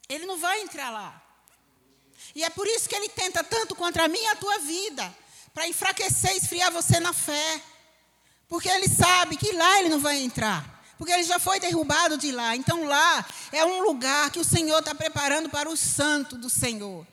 Ele 0.09 0.25
não 0.25 0.39
vai 0.39 0.63
entrar 0.63 0.89
lá. 0.89 1.23
E 2.35 2.43
é 2.43 2.49
por 2.49 2.67
isso 2.67 2.89
que 2.89 2.97
ele 2.97 3.11
tenta 3.11 3.45
tanto 3.45 3.75
contra 3.75 4.05
a 4.05 4.09
minha 4.09 4.31
e 4.31 4.33
a 4.33 4.37
tua 4.37 4.59
vida 4.61 5.15
para 5.53 5.69
enfraquecer 5.69 6.35
esfriar 6.35 6.73
você 6.73 6.99
na 6.99 7.13
fé. 7.13 7.63
Porque 8.49 8.71
ele 8.71 8.89
sabe 8.89 9.37
que 9.37 9.53
lá 9.53 9.81
ele 9.81 9.91
não 9.91 10.01
vai 10.01 10.17
entrar. 10.23 10.76
Porque 10.99 11.13
ele 11.13 11.25
já 11.25 11.39
foi 11.39 11.61
derrubado 11.61 12.17
de 12.17 12.33
lá. 12.33 12.57
Então 12.57 12.85
lá 12.85 13.25
é 13.53 13.65
um 13.65 13.83
lugar 13.83 14.31
que 14.31 14.39
o 14.39 14.45
Senhor 14.45 14.79
está 14.79 14.95
preparando 14.95 15.49
para 15.49 15.69
o 15.69 15.77
santo 15.77 16.37
do 16.37 16.49
Senhor. 16.49 17.07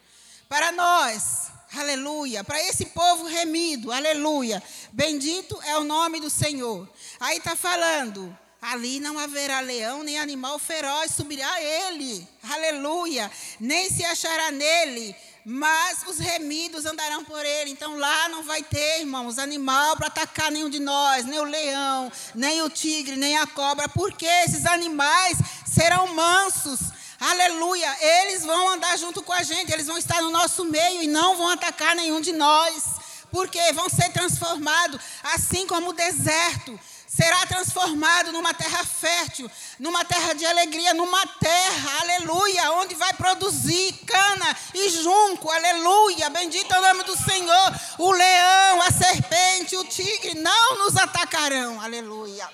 Para 0.48 0.72
nós, 0.72 1.50
aleluia. 1.76 2.44
Para 2.44 2.62
esse 2.62 2.86
povo 2.86 3.26
remido, 3.26 3.92
aleluia. 3.92 4.62
Bendito 4.92 5.60
é 5.64 5.78
o 5.78 5.84
nome 5.84 6.20
do 6.20 6.30
Senhor. 6.30 6.90
Aí 7.20 7.38
está 7.38 7.56
falando. 7.56 8.38
Ali 8.62 9.02
não 9.02 9.20
haverá 9.20 9.60
leão 9.60 10.04
nem 10.04 10.18
animal 10.18 10.58
feroz 10.58 11.12
subirá 11.12 11.62
ele, 11.62 12.26
aleluia, 12.50 13.30
nem 13.60 13.90
se 13.90 14.06
achará 14.06 14.52
nele 14.52 15.14
mas 15.46 16.04
os 16.08 16.20
remidos 16.20 16.86
andarão 16.86 17.24
por 17.24 17.44
ele. 17.46 17.72
Então 17.72 17.98
lá 17.98 18.30
não 18.30 18.44
vai 18.44 18.64
ter, 18.64 19.02
irmãos, 19.02 19.38
animal 19.38 19.98
para 19.98 20.08
atacar 20.08 20.52
nenhum 20.52 20.70
de 20.70 20.80
nós, 20.80 21.26
nem 21.26 21.40
o 21.40 21.44
leão, 21.44 22.12
nem 22.34 22.62
o 22.62 22.70
tigre, 22.70 23.16
nem 23.16 23.38
a 23.38 23.48
cobra, 23.48 23.90
porque 23.90 24.26
esses 24.26 24.66
animais 24.66 25.38
serão 25.66 26.08
mansos. 26.14 26.80
Aleluia! 27.20 27.90
Eles 28.02 28.44
vão 28.44 28.70
andar 28.70 28.98
junto 28.98 29.22
com 29.22 29.34
a 29.34 29.44
gente, 29.44 29.72
eles 29.72 29.88
vão 29.88 29.98
estar 29.98 30.22
no 30.22 30.32
nosso 30.32 30.66
meio 30.66 31.04
e 31.04 31.08
não 31.08 31.38
vão 31.38 31.50
atacar 31.50 31.96
nenhum 31.96 32.22
de 32.22 32.34
nós. 32.34 32.84
Porque 33.32 33.60
vão 33.74 33.90
ser 33.90 34.10
transformados, 34.12 35.02
assim 35.24 35.66
como 35.66 35.90
o 35.90 35.94
deserto 35.94 36.80
será 37.16 37.46
transformado 37.46 38.32
numa 38.32 38.54
terra 38.56 38.84
fértil, 38.84 39.50
numa 39.78 40.04
terra 40.04 40.34
de 40.34 40.46
alegria, 40.46 40.96
numa 40.96 41.26
terra, 41.28 42.02
aleluia, 42.02 42.72
onde 42.72 42.96
vai 42.96 43.14
produzir 43.14 43.94
cana 44.06 44.58
e 44.74 44.90
junco, 44.90 45.50
aleluia. 45.50 46.30
Bendito 46.32 46.74
é 46.74 46.80
o 46.80 46.82
nome 46.82 47.04
do 47.04 47.16
Senhor. 47.16 47.82
O 48.00 48.12
leão, 48.12 48.82
a 48.82 48.92
serpente, 48.92 49.76
o 49.76 49.86
tigre 49.86 50.34
não 50.36 50.86
nos 50.86 50.98
atacarão, 50.98 51.80
aleluia. 51.80 52.50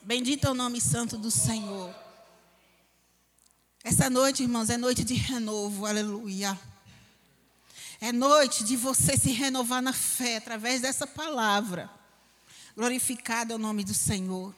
Bendito 0.00 0.46
é 0.46 0.50
o 0.50 0.54
nome 0.54 0.80
santo 0.80 1.18
do 1.18 1.30
Senhor. 1.30 1.94
Essa 3.82 4.08
noite, 4.08 4.42
irmãos, 4.42 4.70
é 4.70 4.78
noite 4.78 5.04
de 5.04 5.12
renovo, 5.12 5.84
aleluia. 5.84 6.58
É 8.00 8.10
noite 8.10 8.64
de 8.64 8.74
você 8.74 9.18
se 9.18 9.30
renovar 9.32 9.82
na 9.82 9.92
fé 9.92 10.38
através 10.38 10.80
dessa 10.80 11.06
palavra. 11.06 11.90
Glorificado 12.76 13.52
é 13.52 13.56
o 13.56 13.58
nome 13.58 13.84
do 13.84 13.94
Senhor. 13.94 14.54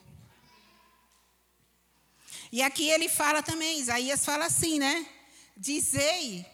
E 2.51 2.63
aqui 2.63 2.89
ele 2.89 3.07
fala 3.09 3.43
também, 3.43 3.79
Isaías 3.79 4.25
fala 4.25 4.45
assim, 4.45 4.79
né? 4.79 5.07
Dizei 5.55 6.45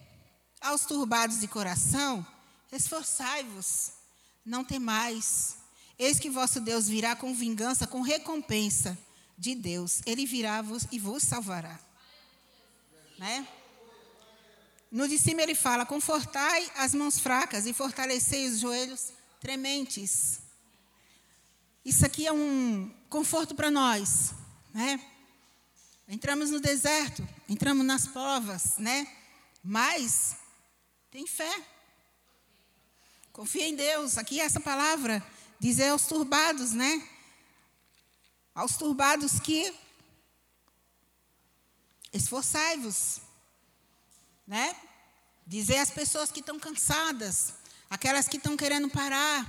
aos 0.59 0.85
turbados 0.85 1.39
de 1.39 1.47
coração: 1.47 2.25
esforçai-vos, 2.71 3.91
não 4.45 4.63
temais. 4.63 5.57
Eis 5.97 6.19
que 6.19 6.29
vosso 6.29 6.59
Deus 6.59 6.87
virá 6.87 7.15
com 7.15 7.33
vingança, 7.33 7.87
com 7.87 8.01
recompensa 8.01 8.97
de 9.37 9.55
Deus. 9.55 10.01
Ele 10.05 10.25
virá 10.25 10.61
vos 10.61 10.85
e 10.91 10.99
vos 10.99 11.23
salvará. 11.23 11.79
Né? 13.17 13.47
No 14.91 15.07
de 15.07 15.17
cima 15.17 15.41
ele 15.41 15.55
fala: 15.55 15.85
confortai 15.85 16.69
as 16.75 16.93
mãos 16.93 17.19
fracas 17.19 17.65
e 17.65 17.73
fortalecei 17.73 18.47
os 18.49 18.59
joelhos 18.59 19.13
trementes. 19.39 20.42
Isso 21.85 22.05
aqui 22.05 22.25
é 22.25 22.31
um 22.31 22.89
conforto 23.09 23.53
para 23.53 23.69
nós, 23.69 24.33
né? 24.73 25.03
Entramos 26.07 26.49
no 26.49 26.61
deserto, 26.61 27.27
entramos 27.49 27.85
nas 27.85 28.07
provas, 28.07 28.77
né? 28.77 29.05
Mas 29.61 30.37
tem 31.11 31.27
fé. 31.27 31.61
Confia 33.33 33.67
em 33.67 33.75
Deus. 33.75 34.17
Aqui 34.17 34.39
essa 34.39 34.61
palavra 34.61 35.21
dizer 35.59 35.89
aos 35.89 36.05
turbados, 36.05 36.71
né? 36.71 37.05
Aos 38.55 38.77
turbados 38.77 39.39
que 39.39 39.73
esforçai-vos, 42.13 43.19
né? 44.47 44.73
Dizer 45.45 45.79
às 45.79 45.89
pessoas 45.89 46.31
que 46.31 46.39
estão 46.39 46.57
cansadas, 46.57 47.55
aquelas 47.89 48.27
que 48.29 48.37
estão 48.37 48.55
querendo 48.55 48.89
parar. 48.89 49.45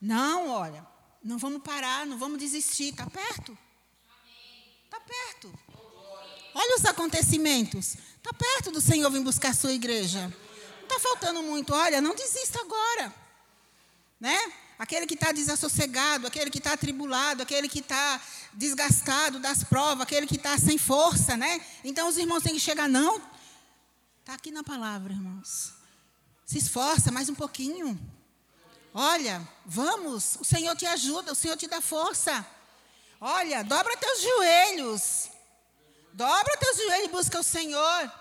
Não, 0.00 0.50
olha, 0.50 0.91
não 1.22 1.38
vamos 1.38 1.62
parar, 1.62 2.06
não 2.06 2.18
vamos 2.18 2.38
desistir. 2.38 2.90
Está 2.90 3.06
perto? 3.06 3.56
Está 4.84 5.00
perto. 5.00 5.52
Olha 6.54 6.76
os 6.76 6.84
acontecimentos. 6.84 7.96
Está 8.16 8.32
perto 8.32 8.70
do 8.70 8.80
Senhor 8.80 9.10
vir 9.10 9.22
buscar 9.22 9.50
a 9.50 9.54
sua 9.54 9.72
igreja. 9.72 10.28
Não 10.28 10.82
está 10.82 11.00
faltando 11.00 11.42
muito. 11.42 11.72
Olha, 11.72 12.00
não 12.00 12.14
desista 12.14 12.60
agora. 12.60 13.14
Né? 14.20 14.38
aquele 14.82 15.06
que 15.06 15.14
está 15.14 15.30
desassossegado, 15.30 16.26
aquele 16.26 16.50
que 16.50 16.58
está 16.58 16.72
atribulado, 16.72 17.40
aquele 17.40 17.68
que 17.68 17.78
está 17.78 18.20
desgastado 18.52 19.38
das 19.38 19.62
provas, 19.62 20.02
aquele 20.02 20.26
que 20.26 20.34
está 20.34 20.58
sem 20.58 20.76
força, 20.76 21.36
né? 21.36 21.64
Então 21.84 22.08
os 22.08 22.16
irmãos 22.16 22.42
têm 22.42 22.54
que 22.54 22.60
chegar, 22.60 22.88
não. 22.88 23.22
Está 24.20 24.34
aqui 24.34 24.50
na 24.50 24.64
palavra, 24.64 25.12
irmãos. 25.12 25.72
Se 26.44 26.58
esforça 26.58 27.12
mais 27.12 27.28
um 27.28 27.34
pouquinho. 27.34 27.96
Olha, 28.94 29.46
vamos, 29.64 30.36
o 30.40 30.44
Senhor 30.44 30.76
te 30.76 30.84
ajuda, 30.84 31.32
o 31.32 31.34
Senhor 31.34 31.56
te 31.56 31.66
dá 31.66 31.80
força. 31.80 32.44
Olha, 33.20 33.62
dobra 33.62 33.96
teus 33.96 34.20
joelhos. 34.20 35.28
Dobra 36.12 36.56
teus 36.58 36.76
joelhos 36.76 37.06
e 37.06 37.12
busca 37.12 37.40
o 37.40 37.42
Senhor. 37.42 38.12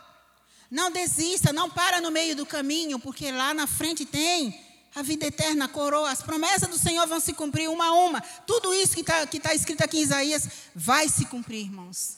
Não 0.69 0.89
desista, 0.89 1.51
não 1.51 1.69
para 1.69 1.99
no 1.99 2.09
meio 2.09 2.35
do 2.35 2.45
caminho, 2.45 2.97
porque 2.97 3.29
lá 3.31 3.53
na 3.53 3.67
frente 3.67 4.05
tem 4.05 4.57
a 4.95 5.01
vida 5.01 5.25
eterna, 5.25 5.65
a 5.65 5.67
coroa. 5.67 6.09
As 6.09 6.21
promessas 6.21 6.69
do 6.69 6.77
Senhor 6.77 7.05
vão 7.05 7.19
se 7.19 7.33
cumprir 7.33 7.69
uma 7.69 7.87
a 7.87 7.93
uma. 7.93 8.21
Tudo 8.21 8.73
isso 8.73 8.93
que 8.93 9.01
está 9.01 9.25
tá 9.25 9.53
escrito 9.53 9.81
aqui 9.83 9.97
em 9.97 10.03
Isaías 10.03 10.47
vai 10.73 11.09
se 11.09 11.25
cumprir, 11.25 11.65
irmãos. 11.65 12.17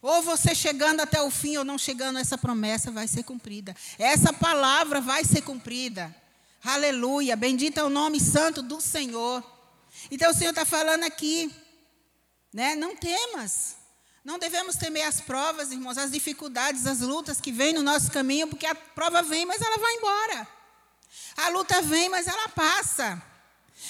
Ou 0.00 0.22
você 0.22 0.54
chegando 0.54 1.00
até 1.00 1.20
o 1.20 1.30
fim 1.30 1.56
ou 1.56 1.64
não 1.64 1.76
chegando, 1.76 2.20
essa 2.20 2.38
promessa 2.38 2.92
vai 2.92 3.08
ser 3.08 3.24
cumprida. 3.24 3.74
Essa 3.98 4.32
palavra 4.32 5.00
vai 5.00 5.24
ser 5.24 5.42
cumprida. 5.42 6.14
Aleluia. 6.68 7.34
Bendito 7.34 7.80
é 7.80 7.82
o 7.82 7.88
nome 7.88 8.20
santo 8.20 8.60
do 8.60 8.78
Senhor. 8.78 9.42
Então 10.10 10.30
o 10.30 10.34
Senhor 10.34 10.50
está 10.50 10.66
falando 10.66 11.02
aqui, 11.02 11.50
né? 12.52 12.74
Não 12.74 12.94
temas. 12.94 13.76
Não 14.22 14.38
devemos 14.38 14.76
temer 14.76 15.06
as 15.06 15.18
provas, 15.18 15.72
irmãos, 15.72 15.96
as 15.96 16.10
dificuldades, 16.10 16.86
as 16.86 17.00
lutas 17.00 17.40
que 17.40 17.50
vêm 17.50 17.72
no 17.72 17.82
nosso 17.82 18.12
caminho, 18.12 18.48
porque 18.48 18.66
a 18.66 18.74
prova 18.74 19.22
vem, 19.22 19.46
mas 19.46 19.62
ela 19.62 19.78
vai 19.78 19.94
embora. 19.94 20.48
A 21.38 21.48
luta 21.48 21.80
vem, 21.80 22.10
mas 22.10 22.26
ela 22.26 22.50
passa. 22.50 23.22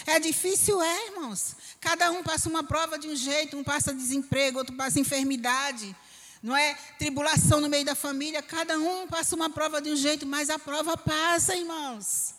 É 0.07 0.21
difícil, 0.21 0.81
é, 0.81 1.07
irmãos. 1.07 1.57
Cada 1.81 2.13
um 2.13 2.23
passa 2.23 2.49
uma 2.49 2.63
prova 2.63 2.97
de 2.97 3.09
um 3.09 3.17
jeito, 3.17 3.57
um 3.59 3.65
passa 3.65 3.93
desemprego, 3.93 4.61
outro 4.61 4.77
passa 4.77 5.01
enfermidade, 5.01 5.97
não 6.41 6.57
é? 6.57 6.75
Tribulação 6.97 7.61
no 7.61 7.69
meio 7.69 7.85
da 7.85 7.97
família, 7.97 8.41
cada 8.41 8.79
um 8.79 9.09
passa 9.09 9.35
uma 9.35 9.51
prova 9.51 9.83
de 9.83 9.91
um 9.91 9.97
jeito, 9.97 10.25
mas 10.25 10.49
a 10.49 10.61
prova 10.61 10.97
passa, 10.97 11.57
irmãos. 11.57 12.38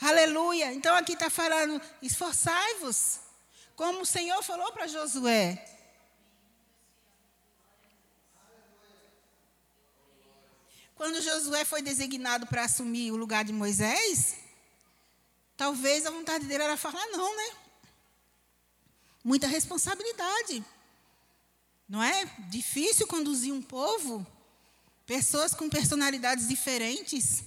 Aleluia. 0.00 0.72
Então 0.72 0.94
aqui 0.96 1.12
está 1.12 1.28
falando, 1.28 1.80
esforçai-vos, 2.00 3.20
como 3.76 4.00
o 4.00 4.06
Senhor 4.06 4.42
falou 4.42 4.72
para 4.72 4.86
Josué. 4.86 5.62
Quando 10.94 11.20
Josué 11.20 11.64
foi 11.64 11.82
designado 11.82 12.46
para 12.46 12.64
assumir 12.64 13.10
o 13.10 13.16
lugar 13.16 13.44
de 13.44 13.52
Moisés, 13.52 14.36
talvez 15.56 16.06
a 16.06 16.10
vontade 16.10 16.46
dele 16.46 16.62
era 16.64 16.76
falar 16.76 17.06
não, 17.08 17.36
né? 17.36 17.56
Muita 19.22 19.46
responsabilidade. 19.46 20.64
Não 21.88 22.02
é 22.02 22.24
difícil 22.48 23.06
conduzir 23.06 23.52
um 23.52 23.60
povo, 23.60 24.26
pessoas 25.04 25.54
com 25.54 25.68
personalidades 25.68 26.48
diferentes, 26.48 27.44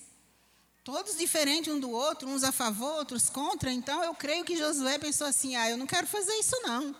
todos 0.84 1.17
diferentes 1.17 1.74
um 1.74 1.80
do 1.80 1.89
outro, 1.89 2.28
uns 2.28 2.43
a 2.43 2.52
favor, 2.52 2.98
outros 2.98 3.30
contra. 3.30 3.72
Então 3.72 4.04
eu 4.04 4.13
creio 4.13 4.43
que 4.43 4.58
Josué 4.58 4.98
pensou 4.98 5.28
assim: 5.28 5.56
"Ah, 5.56 5.69
eu 5.69 5.78
não 5.78 5.88
quero 5.88 6.08
fazer 6.08 6.34
isso 6.34 6.56
não". 6.62 6.96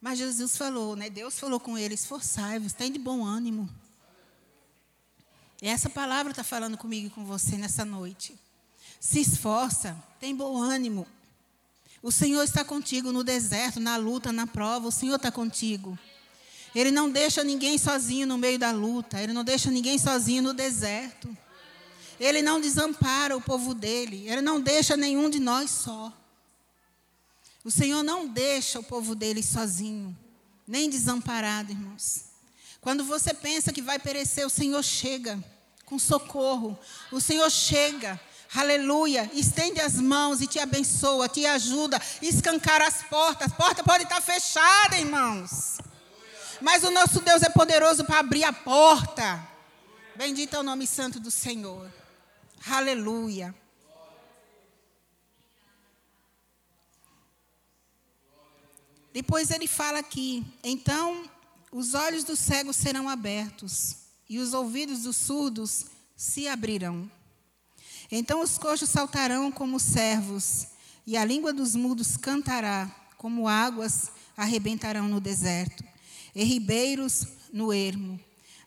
Mas 0.00 0.18
Jesus 0.18 0.56
falou, 0.56 0.96
né? 0.96 1.08
Deus 1.08 1.38
falou 1.38 1.60
com 1.60 1.78
ele: 1.78 1.94
"Esforçai-vos, 1.94 2.72
tem 2.72 2.92
de 2.92 2.98
bom 2.98 3.24
ânimo". 3.24 3.68
E 5.60 5.68
essa 5.68 5.88
palavra 5.88 6.32
está 6.32 6.42
falando 6.42 6.76
comigo 6.76 7.06
e 7.06 7.10
com 7.10 7.24
você 7.24 7.56
nessa 7.56 7.84
noite. 7.84 8.36
Se 8.98 9.20
esforça, 9.20 9.96
tem 10.18 10.34
bom 10.34 10.60
ânimo. 10.60 11.06
O 12.02 12.10
Senhor 12.10 12.42
está 12.42 12.64
contigo 12.64 13.12
no 13.12 13.22
deserto, 13.22 13.78
na 13.78 13.96
luta, 13.96 14.32
na 14.32 14.44
prova. 14.44 14.88
O 14.88 14.92
Senhor 14.92 15.14
está 15.14 15.30
contigo. 15.30 15.96
Ele 16.74 16.90
não 16.90 17.08
deixa 17.08 17.44
ninguém 17.44 17.78
sozinho 17.78 18.26
no 18.26 18.36
meio 18.36 18.58
da 18.58 18.72
luta. 18.72 19.22
Ele 19.22 19.32
não 19.32 19.44
deixa 19.44 19.70
ninguém 19.70 19.98
sozinho 19.98 20.42
no 20.42 20.52
deserto. 20.52 21.36
Ele 22.22 22.40
não 22.40 22.60
desampara 22.60 23.36
o 23.36 23.40
povo 23.40 23.74
dele. 23.74 24.28
Ele 24.28 24.40
não 24.40 24.60
deixa 24.60 24.96
nenhum 24.96 25.28
de 25.28 25.40
nós 25.40 25.72
só. 25.72 26.12
O 27.64 27.70
Senhor 27.70 28.04
não 28.04 28.28
deixa 28.28 28.78
o 28.78 28.84
povo 28.84 29.16
dele 29.16 29.42
sozinho, 29.42 30.16
nem 30.66 30.88
desamparado, 30.88 31.72
irmãos. 31.72 32.26
Quando 32.80 33.02
você 33.04 33.34
pensa 33.34 33.72
que 33.72 33.82
vai 33.82 33.98
perecer, 33.98 34.46
o 34.46 34.50
Senhor 34.50 34.82
chega 34.84 35.42
com 35.84 35.98
socorro. 35.98 36.78
O 37.10 37.20
Senhor 37.20 37.50
chega, 37.50 38.20
aleluia, 38.54 39.28
estende 39.32 39.80
as 39.80 39.94
mãos 39.94 40.40
e 40.40 40.46
te 40.46 40.60
abençoa, 40.60 41.28
te 41.28 41.44
ajuda, 41.44 42.00
escancar 42.20 42.82
as 42.82 43.02
portas. 43.02 43.50
A 43.50 43.54
porta 43.54 43.82
pode 43.82 44.04
estar 44.04 44.20
fechada, 44.20 44.96
irmãos. 44.96 45.78
Mas 46.60 46.84
o 46.84 46.90
nosso 46.92 47.20
Deus 47.20 47.42
é 47.42 47.48
poderoso 47.48 48.04
para 48.04 48.20
abrir 48.20 48.44
a 48.44 48.52
porta. 48.52 49.48
Bendito 50.14 50.54
é 50.54 50.60
o 50.60 50.64
nome 50.64 50.86
santo 50.86 51.18
do 51.18 51.30
Senhor. 51.30 52.01
Aleluia. 52.66 53.54
Depois 59.12 59.50
ele 59.50 59.66
fala 59.66 59.98
aqui: 59.98 60.44
então 60.62 61.28
os 61.70 61.94
olhos 61.94 62.24
dos 62.24 62.38
cegos 62.38 62.76
serão 62.76 63.08
abertos 63.08 63.96
e 64.28 64.38
os 64.38 64.54
ouvidos 64.54 65.02
dos 65.02 65.16
surdos 65.16 65.86
se 66.16 66.46
abrirão. 66.48 67.10
Então 68.10 68.40
os 68.40 68.58
coxos 68.58 68.90
saltarão 68.90 69.50
como 69.50 69.80
servos, 69.80 70.68
e 71.06 71.16
a 71.16 71.24
língua 71.24 71.52
dos 71.52 71.74
mudos 71.74 72.16
cantará, 72.16 72.90
como 73.16 73.48
águas 73.48 74.10
arrebentarão 74.36 75.08
no 75.08 75.20
deserto, 75.20 75.84
e 76.34 76.44
ribeiros 76.44 77.26
no 77.52 77.72
ermo. 77.72 78.20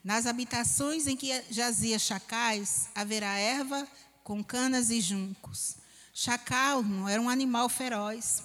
Nas 0.05 0.25
habitações 0.25 1.05
em 1.05 1.17
que 1.17 1.43
jazia 1.49 1.99
chacais, 1.99 2.87
haverá 2.95 3.37
erva 3.37 3.85
com 4.23 4.41
canas 4.41 4.89
e 4.89 5.01
juncos. 5.01 5.75
Chacal 6.13 6.81
não 6.81 7.09
era 7.09 7.21
um 7.21 7.27
animal 7.27 7.67
feroz. 7.67 8.41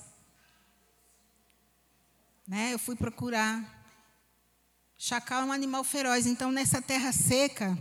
Né? 2.48 2.74
Eu 2.74 2.78
fui 2.80 2.96
procurar 2.96 3.80
Chacal 5.02 5.40
é 5.40 5.44
um 5.46 5.52
animal 5.52 5.82
feroz, 5.82 6.26
então 6.26 6.52
nessa 6.52 6.82
terra 6.82 7.10
seca, 7.10 7.74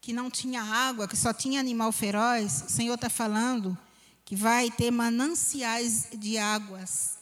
que 0.00 0.12
não 0.12 0.28
tinha 0.28 0.60
água, 0.60 1.06
que 1.06 1.16
só 1.16 1.32
tinha 1.32 1.60
animal 1.60 1.92
feroz, 1.92 2.64
o 2.66 2.68
Senhor 2.68 2.94
está 2.94 3.08
falando 3.08 3.78
que 4.24 4.34
vai 4.34 4.68
ter 4.68 4.90
mananciais 4.90 6.08
de 6.12 6.36
águas 6.36 7.18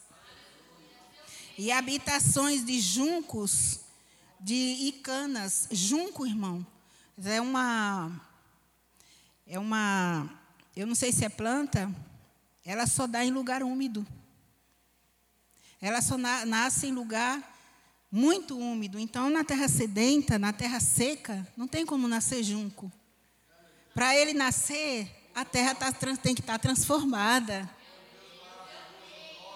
e 1.59 1.71
habitações 1.71 2.65
de 2.65 2.81
juncos, 2.81 3.81
de 4.41 4.55
icanas. 4.55 5.69
Junco, 5.71 6.27
irmão, 6.27 6.67
é 7.25 7.41
uma. 7.41 8.21
É 9.47 9.59
uma. 9.59 10.31
Eu 10.75 10.87
não 10.87 10.95
sei 10.95 11.13
se 11.13 11.25
é 11.25 11.29
planta, 11.29 11.91
ela 12.65 12.87
só 12.87 13.07
dá 13.07 13.25
em 13.25 13.31
lugar 13.31 13.63
úmido. 13.63 14.07
Ela 15.81 16.01
só 16.01 16.19
na, 16.19 16.45
nasce 16.45 16.87
em 16.87 16.93
lugar 16.93 17.57
muito 18.11 18.59
úmido. 18.59 18.99
Então, 18.99 19.31
na 19.31 19.45
terra 19.45 19.69
sedenta, 19.69 20.39
na 20.39 20.53
terra 20.53 20.81
seca, 20.81 21.47
não 21.57 21.69
tem 21.69 21.85
como 21.85 22.09
nascer 22.09 22.43
junco. 22.43 22.91
Para 23.95 24.17
ele 24.17 24.35
nascer, 24.35 25.11
a 25.35 25.45
terra 25.45 25.75
tá, 25.75 25.93
tem 25.93 26.35
que 26.35 26.41
estar 26.41 26.55
tá 26.55 26.59
transformada. 26.59 27.69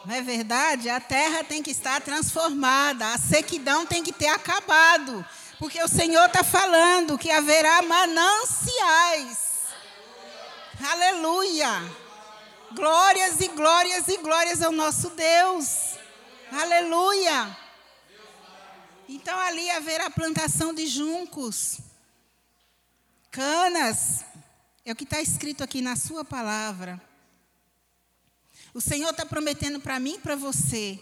Não 0.04 0.14
é 0.14 0.22
verdade? 0.22 0.88
A 0.88 0.98
terra 0.98 1.44
tem 1.44 1.62
que 1.62 1.70
estar 1.70 2.00
transformada. 2.00 3.12
A 3.12 3.18
sequidão 3.18 3.84
tem 3.84 4.02
que 4.02 4.12
ter 4.12 4.28
acabado. 4.28 5.24
Porque 5.58 5.82
o 5.82 5.88
Senhor 5.88 6.26
está 6.26 6.42
falando 6.42 7.18
que 7.18 7.30
haverá 7.30 7.82
mananciais. 7.82 9.50
Aleluia. 10.90 11.68
Glórias 12.72 13.40
e 13.40 13.48
glórias 13.48 14.08
e 14.08 14.16
glórias 14.16 14.62
ao 14.62 14.72
nosso 14.72 15.10
Deus. 15.10 15.96
Aleluia. 16.50 17.56
Então 19.08 19.38
ali 19.38 19.68
haverá 19.70 20.08
plantação 20.08 20.72
de 20.72 20.86
juncos, 20.86 21.78
canas. 23.30 24.24
É 24.84 24.92
o 24.92 24.96
que 24.96 25.04
está 25.04 25.20
escrito 25.20 25.62
aqui 25.62 25.82
na 25.82 25.96
sua 25.96 26.24
palavra. 26.24 27.10
O 28.72 28.80
Senhor 28.80 29.11
está 29.11 29.26
prometendo 29.26 29.80
para 29.80 29.98
mim 29.98 30.14
e 30.14 30.20
para 30.20 30.37
você 30.37 30.98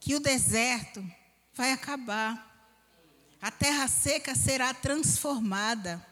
que 0.00 0.14
o 0.14 0.20
deserto 0.20 1.04
vai 1.54 1.72
acabar. 1.72 2.46
A 3.40 3.50
terra 3.50 3.86
seca 3.86 4.34
será 4.34 4.74
transformada. 4.74 6.04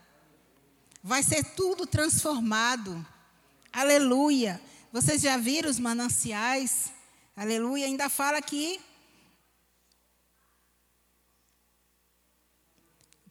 Vai 1.03 1.23
ser 1.23 1.45
tudo 1.55 1.87
transformado. 1.87 3.05
Aleluia. 3.73 4.61
Vocês 4.93 5.21
já 5.21 5.37
viram 5.37 5.69
os 5.69 5.79
mananciais? 5.79 6.93
Aleluia. 7.37 7.87
Ainda 7.87 8.09
fala 8.09 8.41
que 8.41 8.81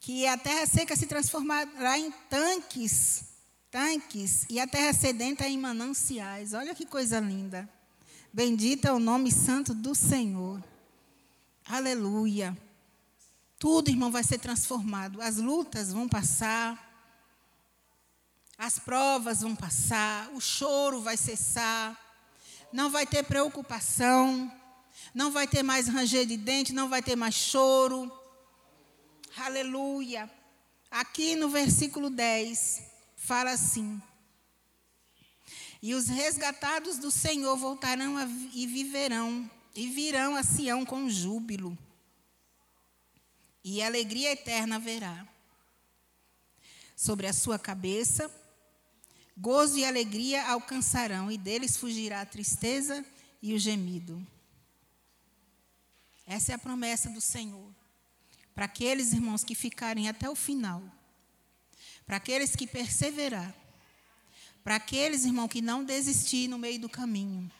que 0.06 0.24
a 0.24 0.38
terra 0.38 0.64
seca 0.66 0.94
se 0.94 1.04
transformará 1.04 1.98
em 1.98 2.12
tanques, 2.30 3.24
tanques 3.76 4.46
e 4.48 4.58
a 4.58 4.66
terra 4.66 4.94
sedenta 4.94 5.46
em 5.46 5.58
mananciais. 5.58 6.54
Olha 6.54 6.74
que 6.74 6.86
coisa 6.86 7.20
linda. 7.20 7.68
Bendito 8.32 8.86
é 8.86 8.92
o 8.92 8.98
nome 8.98 9.30
santo 9.30 9.74
do 9.74 9.94
Senhor. 9.94 10.64
Aleluia. 11.68 12.56
Tudo, 13.58 13.90
irmão, 13.90 14.10
vai 14.10 14.24
ser 14.24 14.38
transformado. 14.38 15.20
As 15.20 15.36
lutas 15.36 15.92
vão 15.92 16.08
passar. 16.08 16.82
As 18.56 18.78
provas 18.78 19.42
vão 19.42 19.54
passar. 19.54 20.30
O 20.32 20.40
choro 20.40 21.02
vai 21.02 21.18
cessar. 21.18 22.00
Não 22.72 22.88
vai 22.88 23.06
ter 23.06 23.24
preocupação. 23.24 24.50
Não 25.14 25.30
vai 25.30 25.46
ter 25.46 25.62
mais 25.62 25.86
ranger 25.86 26.24
de 26.24 26.38
dente. 26.38 26.72
Não 26.72 26.88
vai 26.88 27.02
ter 27.02 27.14
mais 27.14 27.34
choro. 27.34 28.10
Aleluia. 29.36 30.30
Aqui 30.90 31.36
no 31.36 31.50
versículo 31.50 32.08
10, 32.08 32.85
fala 33.26 33.50
assim: 33.50 34.00
E 35.82 35.94
os 35.94 36.06
resgatados 36.06 36.98
do 36.98 37.10
Senhor 37.10 37.56
voltarão 37.56 38.16
a, 38.16 38.24
e 38.54 38.66
viverão, 38.66 39.50
e 39.74 39.88
virão 39.88 40.36
a 40.36 40.44
Sião 40.44 40.86
com 40.86 41.10
júbilo, 41.10 41.76
e 43.64 43.82
alegria 43.82 44.32
eterna 44.32 44.76
haverá. 44.76 45.26
Sobre 46.94 47.26
a 47.26 47.32
sua 47.32 47.58
cabeça, 47.58 48.30
gozo 49.36 49.76
e 49.76 49.84
alegria 49.84 50.48
alcançarão, 50.48 51.30
e 51.30 51.36
deles 51.36 51.76
fugirá 51.76 52.20
a 52.20 52.26
tristeza 52.26 53.04
e 53.42 53.52
o 53.54 53.58
gemido. 53.58 54.24
Essa 56.24 56.52
é 56.52 56.54
a 56.54 56.58
promessa 56.58 57.10
do 57.10 57.20
Senhor. 57.20 57.74
Para 58.54 58.64
aqueles 58.64 59.12
irmãos 59.12 59.44
que 59.44 59.54
ficarem 59.54 60.08
até 60.08 60.30
o 60.30 60.34
final, 60.34 60.82
para 62.06 62.18
aqueles 62.18 62.54
que 62.54 62.66
perseverar, 62.66 63.54
para 64.62 64.76
aqueles 64.76 65.24
irmãos 65.24 65.48
que 65.48 65.60
não 65.60 65.84
desistir 65.84 66.48
no 66.48 66.58
meio 66.58 66.78
do 66.78 66.88
caminho, 66.88 67.50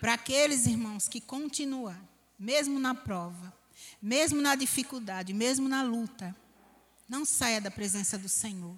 para 0.00 0.14
aqueles 0.14 0.66
irmãos 0.66 1.08
que 1.08 1.20
continuar, 1.20 2.00
mesmo 2.38 2.78
na 2.78 2.94
prova, 2.94 3.56
mesmo 4.02 4.40
na 4.40 4.54
dificuldade, 4.54 5.32
mesmo 5.32 5.68
na 5.68 5.82
luta, 5.82 6.34
não 7.08 7.24
saia 7.24 7.60
da 7.60 7.70
presença 7.70 8.18
do 8.18 8.28
Senhor. 8.28 8.76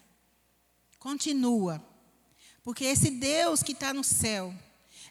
Continua. 0.99 1.83
Porque 2.63 2.85
esse 2.85 3.11
Deus 3.11 3.63
que 3.63 3.73
está 3.73 3.95
no 3.95 4.05
céu, 4.05 4.55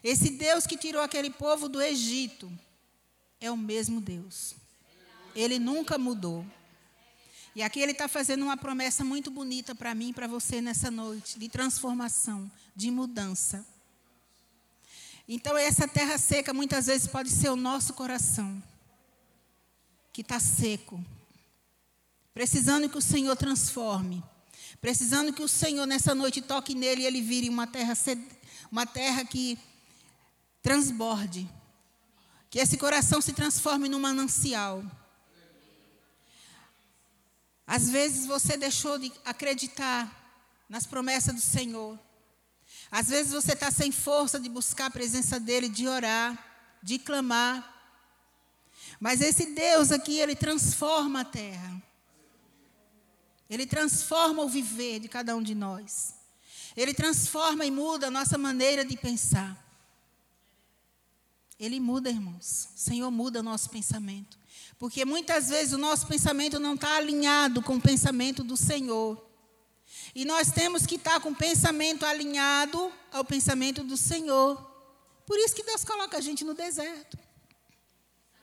esse 0.02 0.30
Deus 0.30 0.66
que 0.66 0.76
tirou 0.76 1.02
aquele 1.02 1.30
povo 1.30 1.68
do 1.68 1.82
Egito, 1.82 2.50
é 3.40 3.50
o 3.50 3.56
mesmo 3.56 4.00
Deus. 4.00 4.54
Ele 5.34 5.58
nunca 5.58 5.98
mudou. 5.98 6.46
E 7.54 7.62
aqui 7.62 7.80
ele 7.80 7.92
está 7.92 8.06
fazendo 8.06 8.42
uma 8.42 8.56
promessa 8.56 9.04
muito 9.04 9.30
bonita 9.30 9.74
para 9.74 9.94
mim 9.94 10.10
e 10.10 10.12
para 10.12 10.26
você 10.26 10.60
nessa 10.60 10.90
noite, 10.90 11.38
de 11.38 11.48
transformação, 11.48 12.50
de 12.74 12.90
mudança. 12.90 13.66
Então, 15.26 15.56
essa 15.56 15.86
terra 15.86 16.16
seca 16.16 16.54
muitas 16.54 16.86
vezes 16.86 17.06
pode 17.06 17.30
ser 17.30 17.50
o 17.50 17.56
nosso 17.56 17.92
coração, 17.94 18.62
que 20.12 20.22
está 20.22 20.40
seco, 20.40 21.04
precisando 22.32 22.88
que 22.88 22.96
o 22.96 23.02
Senhor 23.02 23.36
transforme, 23.36 24.22
precisando 24.80 25.32
que 25.32 25.42
o 25.42 25.48
Senhor 25.48 25.86
nessa 25.86 26.14
noite 26.14 26.40
toque 26.40 26.74
nele 26.74 27.02
e 27.02 27.06
ele 27.06 27.20
vire 27.20 27.48
uma 27.48 27.66
terra, 27.66 27.92
uma 28.70 28.86
terra 28.86 29.24
que 29.24 29.58
transborde, 30.62 31.48
que 32.48 32.58
esse 32.58 32.78
coração 32.78 33.20
se 33.20 33.32
transforme 33.32 33.88
num 33.88 34.00
manancial 34.00 34.82
às 37.68 37.90
vezes 37.90 38.24
você 38.24 38.56
deixou 38.56 38.98
de 38.98 39.12
acreditar 39.26 40.10
nas 40.70 40.86
promessas 40.86 41.34
do 41.34 41.40
Senhor. 41.42 42.00
Às 42.90 43.08
vezes 43.08 43.30
você 43.30 43.52
está 43.52 43.70
sem 43.70 43.92
força 43.92 44.40
de 44.40 44.48
buscar 44.48 44.86
a 44.86 44.90
presença 44.90 45.38
dEle, 45.38 45.68
de 45.68 45.86
orar, 45.86 46.78
de 46.82 46.98
clamar. 46.98 47.74
Mas 48.98 49.20
esse 49.20 49.52
Deus 49.52 49.92
aqui, 49.92 50.18
Ele 50.18 50.34
transforma 50.34 51.20
a 51.20 51.24
terra. 51.26 51.82
Ele 53.50 53.66
transforma 53.66 54.42
o 54.42 54.48
viver 54.48 55.00
de 55.00 55.08
cada 55.08 55.36
um 55.36 55.42
de 55.42 55.54
nós. 55.54 56.14
Ele 56.74 56.94
transforma 56.94 57.66
e 57.66 57.70
muda 57.70 58.06
a 58.06 58.10
nossa 58.10 58.38
maneira 58.38 58.82
de 58.82 58.96
pensar. 58.96 59.62
Ele 61.60 61.78
muda, 61.78 62.08
irmãos. 62.08 62.70
O 62.74 62.78
Senhor 62.78 63.10
muda 63.10 63.40
o 63.40 63.42
nosso 63.42 63.68
pensamento. 63.68 64.37
Porque 64.78 65.04
muitas 65.04 65.48
vezes 65.48 65.72
o 65.72 65.78
nosso 65.78 66.06
pensamento 66.06 66.60
não 66.60 66.74
está 66.74 66.96
alinhado 66.96 67.60
com 67.62 67.76
o 67.76 67.80
pensamento 67.80 68.44
do 68.44 68.56
Senhor. 68.56 69.26
E 70.14 70.24
nós 70.24 70.50
temos 70.50 70.86
que 70.86 70.94
estar 70.94 71.20
com 71.20 71.30
o 71.30 71.34
pensamento 71.34 72.06
alinhado 72.06 72.92
ao 73.12 73.24
pensamento 73.24 73.82
do 73.82 73.96
Senhor. 73.96 74.56
Por 75.26 75.36
isso 75.38 75.54
que 75.54 75.64
Deus 75.64 75.84
coloca 75.84 76.16
a 76.16 76.20
gente 76.20 76.44
no 76.44 76.54
deserto. 76.54 77.18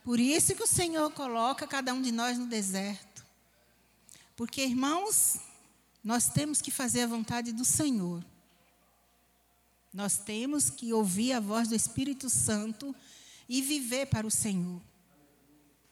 Por 0.03 0.19
isso 0.19 0.53
que 0.53 0.63
o 0.63 0.67
Senhor 0.67 1.09
coloca 1.11 1.65
cada 1.65 1.93
um 1.93 2.01
de 2.01 2.11
nós 2.11 2.37
no 2.37 2.45
deserto. 2.45 3.25
Porque, 4.35 4.61
irmãos, 4.61 5.39
nós 6.03 6.27
temos 6.27 6.61
que 6.61 6.69
fazer 6.69 7.01
a 7.01 7.07
vontade 7.07 7.51
do 7.51 7.65
Senhor. 7.65 8.23
Nós 9.93 10.17
temos 10.17 10.69
que 10.69 10.93
ouvir 10.93 11.31
a 11.31 11.39
voz 11.39 11.69
do 11.69 11.75
Espírito 11.75 12.29
Santo 12.29 12.93
e 13.47 13.61
viver 13.61 14.07
para 14.07 14.27
o 14.27 14.31
Senhor. 14.31 14.81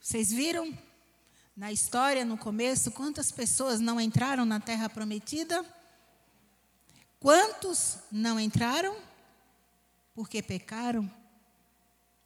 Vocês 0.03 0.33
viram 0.33 0.77
na 1.55 1.71
história, 1.71 2.25
no 2.25 2.37
começo, 2.37 2.91
quantas 2.91 3.31
pessoas 3.31 3.79
não 3.79 4.01
entraram 4.01 4.43
na 4.43 4.59
terra 4.59 4.89
prometida? 4.89 5.65
Quantos 7.21 7.99
não 8.11 8.37
entraram? 8.37 9.01
Porque 10.13 10.41
pecaram? 10.41 11.09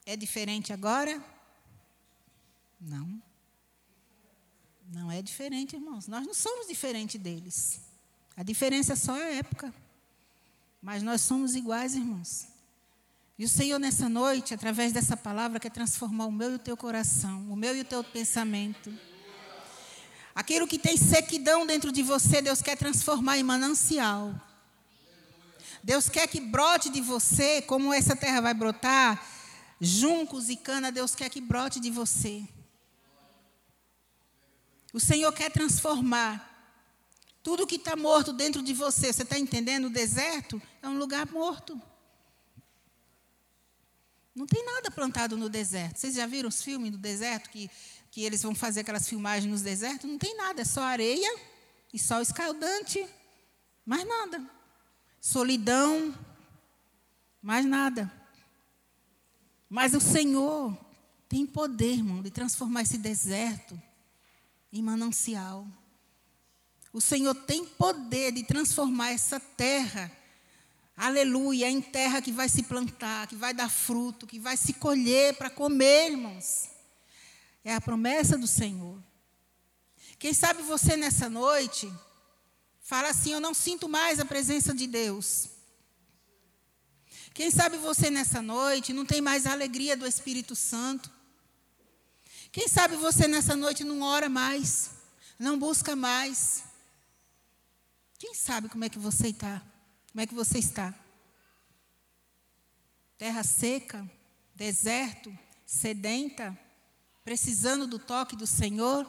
É 0.07 0.15
diferente 0.15 0.73
agora? 0.73 1.23
Não. 2.81 3.21
Não 4.91 5.11
é 5.11 5.21
diferente, 5.21 5.75
irmãos. 5.75 6.07
Nós 6.07 6.25
não 6.25 6.33
somos 6.33 6.67
diferentes 6.67 7.21
deles. 7.21 7.79
A 8.35 8.41
diferença 8.41 8.93
é 8.93 8.95
só 8.95 9.13
a 9.13 9.35
época. 9.35 9.71
Mas 10.81 11.03
nós 11.03 11.21
somos 11.21 11.53
iguais, 11.53 11.93
irmãos. 11.93 12.47
E 13.37 13.45
o 13.45 13.49
Senhor, 13.49 13.77
nessa 13.77 14.09
noite, 14.09 14.53
através 14.55 14.91
dessa 14.91 15.15
palavra, 15.15 15.59
quer 15.59 15.69
transformar 15.69 16.25
o 16.25 16.31
meu 16.31 16.53
e 16.53 16.55
o 16.55 16.59
teu 16.59 16.75
coração, 16.75 17.45
o 17.51 17.55
meu 17.55 17.75
e 17.75 17.81
o 17.81 17.85
teu 17.85 18.03
pensamento. 18.03 18.91
Aquilo 20.33 20.67
que 20.67 20.79
tem 20.79 20.97
sequidão 20.97 21.65
dentro 21.65 21.91
de 21.91 22.01
você, 22.01 22.41
Deus 22.41 22.61
quer 22.63 22.75
transformar 22.75 23.37
em 23.37 23.43
manancial. 23.43 24.33
Deus 25.83 26.09
quer 26.09 26.27
que 26.27 26.41
brote 26.41 26.89
de 26.89 26.99
você, 26.99 27.61
como 27.61 27.93
essa 27.93 28.15
terra 28.15 28.41
vai 28.41 28.53
brotar, 28.55 29.23
juncos 29.79 30.49
e 30.49 30.55
cana, 30.55 30.91
Deus 30.91 31.13
quer 31.13 31.29
que 31.29 31.39
brote 31.39 31.79
de 31.79 31.91
você. 31.91 32.43
O 34.91 34.99
Senhor 34.99 35.31
quer 35.31 35.51
transformar 35.51 36.43
tudo 37.43 37.67
que 37.67 37.75
está 37.75 37.95
morto 37.95 38.33
dentro 38.33 38.63
de 38.63 38.73
você. 38.73 39.13
Você 39.13 39.21
está 39.21 39.37
entendendo? 39.37 39.85
O 39.85 39.89
deserto 39.91 40.59
é 40.81 40.87
um 40.87 40.97
lugar 40.97 41.27
morto. 41.27 41.79
Não 44.37 44.45
tem 44.45 44.63
nada 44.63 44.91
plantado 44.91 45.35
no 45.35 45.49
deserto. 45.49 45.97
Vocês 45.97 46.13
já 46.13 46.27
viram 46.27 46.47
os 46.47 46.61
filmes 46.61 46.91
do 46.91 46.97
deserto 46.99 47.49
que, 47.49 47.71
que 48.11 48.21
eles 48.21 48.43
vão 48.43 48.53
fazer 48.53 48.81
aquelas 48.81 49.09
filmagens 49.09 49.51
nos 49.51 49.63
desertos? 49.63 50.07
Não 50.07 50.19
tem 50.19 50.37
nada, 50.37 50.61
é 50.61 50.63
só 50.63 50.83
areia 50.83 51.27
e 51.91 51.97
sol 51.97 52.21
escaldante. 52.21 53.03
Mais 53.83 54.07
nada. 54.07 54.47
Solidão. 55.19 56.13
Mais 57.41 57.65
nada. 57.65 58.13
Mas 59.67 59.95
o 59.95 59.99
Senhor 59.99 60.77
tem 61.27 61.43
poder, 61.43 61.93
irmão, 61.93 62.21
de 62.21 62.29
transformar 62.29 62.83
esse 62.83 62.99
deserto 62.99 63.81
em 64.71 64.83
manancial. 64.83 65.67
O 66.93 67.01
Senhor 67.01 67.33
tem 67.33 67.65
poder 67.65 68.33
de 68.33 68.43
transformar 68.43 69.13
essa 69.13 69.39
terra 69.39 70.11
Aleluia, 70.97 71.69
em 71.69 71.79
terra 71.79 72.23
que 72.23 72.31
vai 72.31 72.49
se 72.49 72.63
plantar, 72.63 73.27
que 73.27 73.35
vai 73.35 73.53
dar 73.53 73.69
fruto, 73.69 74.25
que 74.25 74.39
vai 74.39 74.57
se 74.57 74.73
colher 74.73 75.35
para 75.35 75.47
comer, 75.47 76.09
irmãos. 76.09 76.71
É 77.63 77.75
a 77.75 77.79
promessa 77.79 78.35
do 78.35 78.47
Senhor. 78.47 78.97
Quem 80.17 80.33
sabe 80.33 80.63
você 80.63 80.97
nessa 80.97 81.29
noite 81.29 81.93
fala 82.81 83.09
assim: 83.09 83.31
Eu 83.31 83.39
não 83.39 83.53
sinto 83.53 83.87
mais 83.87 84.19
a 84.19 84.25
presença 84.25 84.73
de 84.73 84.87
Deus. 84.87 85.49
Quem 87.31 87.51
sabe 87.51 87.77
você 87.77 88.09
nessa 88.09 88.41
noite 88.41 88.91
não 88.91 89.05
tem 89.05 89.21
mais 89.21 89.45
a 89.45 89.51
alegria 89.51 89.95
do 89.95 90.07
Espírito 90.07 90.55
Santo. 90.55 91.11
Quem 92.51 92.67
sabe 92.67 92.95
você 92.95 93.27
nessa 93.27 93.55
noite 93.55 93.83
não 93.83 94.01
ora 94.01 94.27
mais, 94.27 94.89
não 95.37 95.59
busca 95.59 95.95
mais. 95.95 96.63
Quem 98.17 98.33
sabe 98.33 98.67
como 98.67 98.83
é 98.83 98.89
que 98.89 98.97
você 98.97 99.27
está? 99.27 99.61
Como 100.11 100.21
é 100.21 100.27
que 100.27 100.33
você 100.33 100.57
está? 100.59 100.93
Terra 103.17 103.43
seca, 103.43 104.09
deserto, 104.55 105.35
sedenta, 105.65 106.57
precisando 107.23 107.87
do 107.87 107.99
toque 107.99 108.35
do 108.35 108.47
Senhor? 108.47 109.05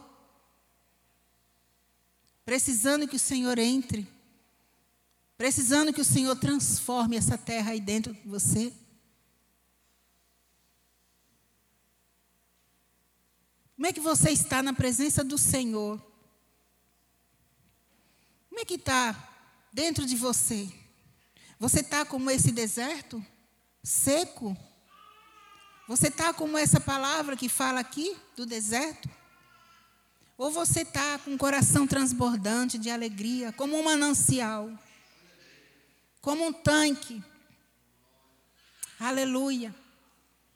Precisando 2.45 3.07
que 3.07 3.17
o 3.17 3.19
Senhor 3.19 3.59
entre? 3.59 4.09
Precisando 5.37 5.93
que 5.93 6.01
o 6.01 6.05
Senhor 6.05 6.35
transforme 6.37 7.17
essa 7.17 7.39
terra 7.39 7.71
aí 7.71 7.81
dentro 7.81 8.13
de 8.13 8.29
você? 8.29 8.73
Como 13.77 13.87
é 13.87 13.93
que 13.93 14.01
você 14.01 14.31
está 14.31 14.61
na 14.61 14.73
presença 14.73 15.23
do 15.23 15.39
Senhor? 15.39 16.03
Como 18.49 18.61
é 18.61 18.65
que 18.65 18.75
está 18.75 19.15
dentro 19.73 20.05
de 20.05 20.17
você? 20.17 20.69
Você 21.59 21.81
está 21.81 22.05
como 22.05 22.31
esse 22.31 22.53
deserto? 22.53 23.25
Seco? 23.83 24.57
Você 25.89 26.09
está 26.09 26.33
como 26.33 26.57
essa 26.57 26.79
palavra 26.79 27.37
que 27.37 27.49
fala 27.49 27.81
aqui 27.81 28.17
do 28.37 28.47
deserto? 28.47 29.09
Ou 30.37 30.53
você 30.53 30.83
está 30.83 31.19
com 31.19 31.35
o 31.35 31.39
coração 31.39 31.85
transbordante 31.85 32.79
de 32.79 32.91
alegria, 32.91 33.53
como 33.53 33.77
um 33.77 33.83
manancial, 33.83 34.71
como 36.21 36.47
um 36.47 36.53
tanque? 36.53 37.21
Aleluia. 39.01 39.75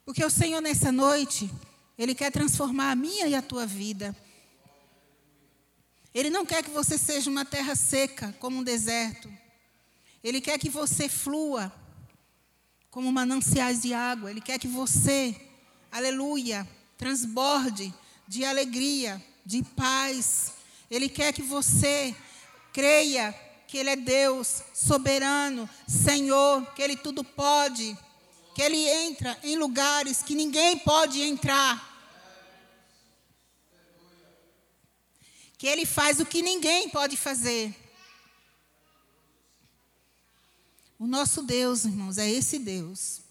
Porque 0.05 0.25
o 0.25 0.31
Senhor, 0.31 0.61
nessa 0.61 0.93
noite, 0.93 1.51
Ele 1.99 2.15
quer 2.15 2.31
transformar 2.31 2.93
a 2.93 2.97
minha 2.97 3.27
e 3.27 3.35
a 3.35 3.43
tua 3.43 3.67
vida. 3.67 4.15
Ele 6.15 6.31
não 6.31 6.47
quer 6.47 6.63
que 6.63 6.71
você 6.71 6.97
seja 6.97 7.29
uma 7.29 7.45
terra 7.45 7.75
seca, 7.75 8.33
como 8.39 8.59
um 8.59 8.63
deserto. 8.63 9.42
Ele 10.23 10.41
quer 10.41 10.59
que 10.59 10.69
você 10.69 11.09
flua 11.09 11.73
como 12.91 13.13
mananciais 13.13 13.83
de 13.83 13.93
água. 13.93 14.31
Ele 14.31 14.41
quer 14.41 14.59
que 14.59 14.69
você, 14.69 15.35
aleluia, 15.91 16.69
transborde 16.97 17.93
de 18.29 18.45
alegria, 18.45 19.23
de 19.45 19.63
paz. 19.63 20.53
Ele 20.91 21.09
quer 21.09 21.33
que 21.33 21.43
você 21.43 22.15
creia 22.73 23.35
que 23.67 23.79
Ele 23.79 23.91
é 23.91 23.97
Deus 23.97 24.63
soberano, 24.75 25.69
Senhor, 25.89 26.65
que 26.75 26.83
Ele 26.83 26.97
tudo 26.97 27.25
pode, 27.25 27.97
que 28.55 28.63
Ele 28.63 28.89
entra 28.89 29.39
em 29.43 29.57
lugares 29.57 30.23
que 30.23 30.35
ninguém 30.35 30.79
pode 30.79 31.21
entrar. 31.21 31.93
que 35.63 35.69
ele 35.69 35.87
faz 35.87 36.19
o 36.19 36.27
que 36.27 36.43
ninguém 36.43 36.89
pode 36.89 37.17
fazer. 37.17 37.73
O 41.03 41.07
nosso 41.09 41.43
Deus, 41.43 41.85
irmãos, 41.85 42.17
é 42.17 42.31
esse 42.31 42.61
Deus 42.61 43.23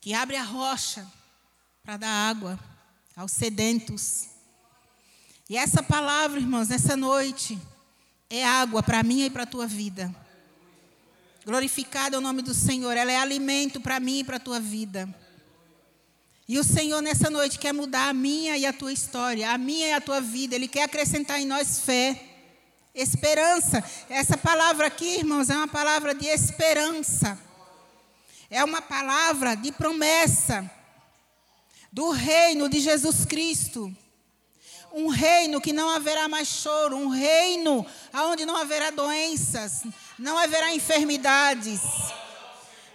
que 0.00 0.14
abre 0.14 0.36
a 0.36 0.42
rocha 0.42 1.06
para 1.82 1.98
dar 1.98 2.30
água 2.30 2.58
aos 3.14 3.30
sedentos. 3.30 4.28
E 5.50 5.54
essa 5.54 5.82
palavra, 5.82 6.40
irmãos, 6.40 6.68
nessa 6.68 6.96
noite, 6.96 7.58
é 8.30 8.42
água 8.42 8.82
para 8.82 9.02
mim 9.02 9.26
e 9.26 9.28
para 9.28 9.42
a 9.42 9.46
tua 9.46 9.66
vida. 9.66 10.10
Glorificado 11.44 12.16
é 12.16 12.18
o 12.18 12.22
nome 12.22 12.40
do 12.40 12.54
Senhor, 12.54 12.96
ela 12.96 13.12
é 13.12 13.18
alimento 13.18 13.78
para 13.78 14.00
mim 14.00 14.20
e 14.20 14.24
para 14.24 14.38
a 14.38 14.40
tua 14.40 14.58
vida. 14.58 15.14
E 16.48 16.58
o 16.58 16.64
Senhor, 16.64 17.02
nessa 17.02 17.28
noite, 17.28 17.58
quer 17.58 17.74
mudar 17.74 18.08
a 18.08 18.14
minha 18.14 18.56
e 18.56 18.64
a 18.64 18.72
tua 18.72 18.94
história, 18.94 19.50
a 19.50 19.58
minha 19.58 19.88
e 19.88 19.92
a 19.92 20.00
tua 20.00 20.22
vida. 20.22 20.54
Ele 20.54 20.68
quer 20.68 20.84
acrescentar 20.84 21.38
em 21.38 21.44
nós 21.44 21.80
fé, 21.80 22.31
esperança. 22.94 23.82
Essa 24.08 24.36
palavra 24.36 24.86
aqui, 24.86 25.18
irmãos, 25.18 25.50
é 25.50 25.56
uma 25.56 25.68
palavra 25.68 26.14
de 26.14 26.26
esperança. 26.26 27.38
É 28.50 28.62
uma 28.64 28.82
palavra 28.82 29.54
de 29.56 29.72
promessa 29.72 30.70
do 31.92 32.10
reino 32.10 32.68
de 32.68 32.80
Jesus 32.80 33.24
Cristo. 33.24 33.94
Um 34.92 35.08
reino 35.08 35.60
que 35.60 35.72
não 35.72 35.88
haverá 35.88 36.28
mais 36.28 36.48
choro, 36.48 36.96
um 36.96 37.08
reino 37.08 37.86
onde 38.12 38.44
não 38.44 38.56
haverá 38.56 38.90
doenças, 38.90 39.84
não 40.18 40.36
haverá 40.36 40.74
enfermidades 40.74 41.80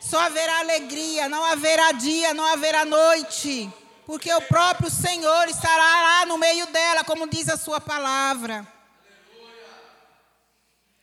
só 0.07 0.19
haverá 0.21 0.59
alegria, 0.59 1.27
não 1.27 1.43
haverá 1.43 1.91
dia, 1.91 2.33
não 2.33 2.45
haverá 2.45 2.85
noite, 2.85 3.69
porque 4.05 4.33
o 4.33 4.41
próprio 4.43 4.89
Senhor 4.89 5.49
estará 5.49 6.01
lá 6.01 6.25
no 6.25 6.37
meio 6.37 6.65
dela, 6.67 7.03
como 7.03 7.27
diz 7.27 7.49
a 7.49 7.57
sua 7.57 7.81
palavra. 7.81 8.65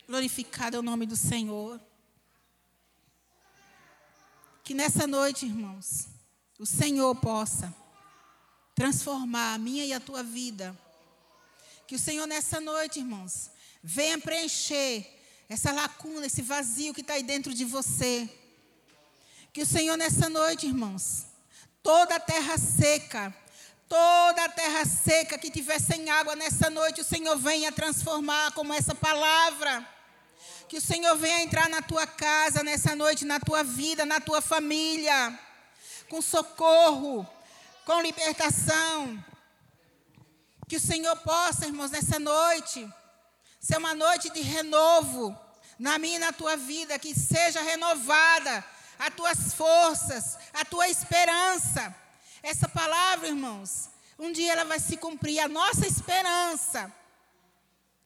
Glorificado 0.07 0.77
é 0.77 0.79
o 0.79 0.83
nome 0.83 1.07
do 1.07 1.15
Senhor. 1.15 1.81
Que 4.63 4.73
nessa 4.73 5.07
noite, 5.07 5.45
irmãos, 5.45 6.07
o 6.59 6.65
Senhor 6.65 7.15
possa 7.15 7.73
transformar 8.75 9.55
a 9.55 9.57
minha 9.57 9.83
e 9.83 9.93
a 9.93 9.99
tua 9.99 10.21
vida. 10.21 10.77
Que 11.87 11.95
o 11.95 11.99
Senhor 11.99 12.27
nessa 12.27 12.61
noite, 12.61 12.99
irmãos, 12.99 13.49
venha 13.83 14.19
preencher 14.19 15.11
essa 15.49 15.71
lacuna, 15.71 16.27
esse 16.27 16.41
vazio 16.41 16.93
que 16.93 17.01
está 17.01 17.13
aí 17.13 17.23
dentro 17.23 17.53
de 17.53 17.65
você. 17.65 18.29
Que 19.51 19.63
o 19.63 19.65
Senhor, 19.65 19.97
nessa 19.97 20.29
noite, 20.29 20.67
irmãos, 20.67 21.25
toda 21.81 22.15
a 22.15 22.19
terra 22.19 22.57
seca, 22.59 23.35
toda 23.87 24.45
a 24.45 24.49
terra 24.49 24.85
seca 24.85 25.37
que 25.37 25.49
tiver 25.49 25.79
sem 25.79 26.09
água 26.11 26.35
nessa 26.35 26.69
noite, 26.69 27.01
o 27.01 27.05
Senhor 27.05 27.37
venha 27.37 27.71
transformar 27.71 28.51
como 28.51 28.73
essa 28.73 28.93
palavra. 28.93 29.94
Que 30.67 30.77
o 30.77 30.81
Senhor 30.81 31.15
venha 31.17 31.43
entrar 31.43 31.69
na 31.69 31.81
tua 31.81 32.07
casa 32.07 32.63
nessa 32.63 32.95
noite, 32.95 33.23
na 33.23 33.39
tua 33.39 33.63
vida, 33.63 34.05
na 34.05 34.19
tua 34.19 34.41
família, 34.41 35.39
com 36.09 36.21
socorro, 36.21 37.27
com 37.85 38.01
libertação. 38.01 39.23
Que 40.67 40.77
o 40.77 40.79
Senhor 40.79 41.15
possa, 41.17 41.67
irmãos, 41.67 41.91
nessa 41.91 42.17
noite, 42.17 42.91
ser 43.59 43.77
uma 43.77 43.93
noite 43.93 44.31
de 44.31 44.41
renovo 44.41 45.37
na 45.77 45.99
minha 45.99 46.15
e 46.15 46.19
na 46.19 46.33
tua 46.33 46.57
vida, 46.57 46.97
que 46.97 47.13
seja 47.13 47.61
renovada 47.61 48.65
as 48.97 49.13
tuas 49.13 49.53
forças, 49.53 50.37
a 50.53 50.65
tua 50.65 50.87
esperança. 50.89 51.95
Essa 52.41 52.67
palavra, 52.67 53.27
irmãos, 53.27 53.89
um 54.17 54.31
dia 54.31 54.53
ela 54.53 54.65
vai 54.65 54.79
se 54.79 54.97
cumprir. 54.97 55.39
A 55.39 55.47
nossa 55.47 55.85
esperança 55.85 56.91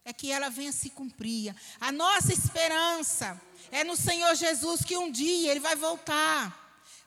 é 0.10 0.14
que 0.14 0.32
ela 0.32 0.50
venha 0.50 0.72
se 0.72 0.90
cumprir. 0.90 1.56
A 1.80 1.92
nossa 1.92 2.34
esperança 2.34 3.40
é 3.72 3.84
no 3.84 3.96
Senhor 3.96 4.34
Jesus 4.36 4.82
que 4.84 4.98
um 4.98 5.12
dia 5.12 5.52
ele 5.52 5.60
vai 5.60 5.76
voltar. 5.76 6.58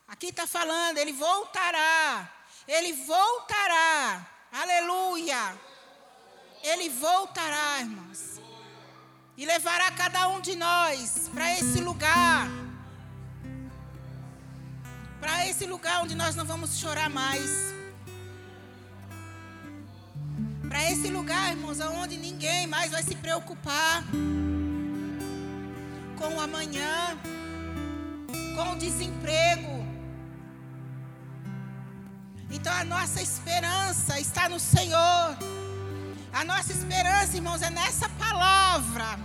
Aqui 0.07 0.27
está 0.27 0.47
falando, 0.47 0.99
ele 0.99 1.13
voltará. 1.13 2.31
Ele 2.67 2.93
voltará. 2.93 4.27
Aleluia. 4.53 5.59
Ele 6.63 6.89
voltará, 6.89 7.81
irmãos. 7.81 8.41
E 9.37 9.45
levará 9.45 9.91
cada 9.93 10.29
um 10.29 10.41
de 10.41 10.55
nós 10.55 11.29
para 11.35 11.53
esse 11.59 11.81
lugar 11.81 12.49
para 15.23 15.47
esse 15.47 15.65
lugar 15.67 16.03
onde 16.03 16.17
nós 16.17 16.35
não 16.35 16.45
vamos 16.45 16.77
chorar 16.77 17.09
mais. 17.09 17.73
Esse 21.03 21.11
lugar, 21.11 21.51
irmãos, 21.51 21.81
onde 21.81 22.17
ninguém 22.17 22.65
mais 22.69 22.93
vai 22.93 23.03
se 23.03 23.17
preocupar 23.17 24.05
com 26.17 26.29
o 26.37 26.41
amanhã, 26.41 27.19
com 28.55 28.71
o 28.71 28.79
desemprego. 28.79 29.85
Então 32.49 32.73
a 32.73 32.85
nossa 32.85 33.21
esperança 33.21 34.21
está 34.21 34.49
no 34.49 34.61
Senhor. 34.61 35.37
A 36.33 36.45
nossa 36.45 36.73
esperança, 36.73 37.35
irmãos, 37.35 37.63
é 37.63 37.71
nessa 37.71 38.09
palavra. 38.11 39.19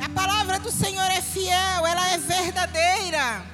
A 0.00 0.08
palavra 0.14 0.60
do 0.60 0.70
Senhor 0.70 1.10
é 1.10 1.20
fiel, 1.20 1.84
ela 1.84 2.08
é 2.08 2.18
verdadeira. 2.18 3.44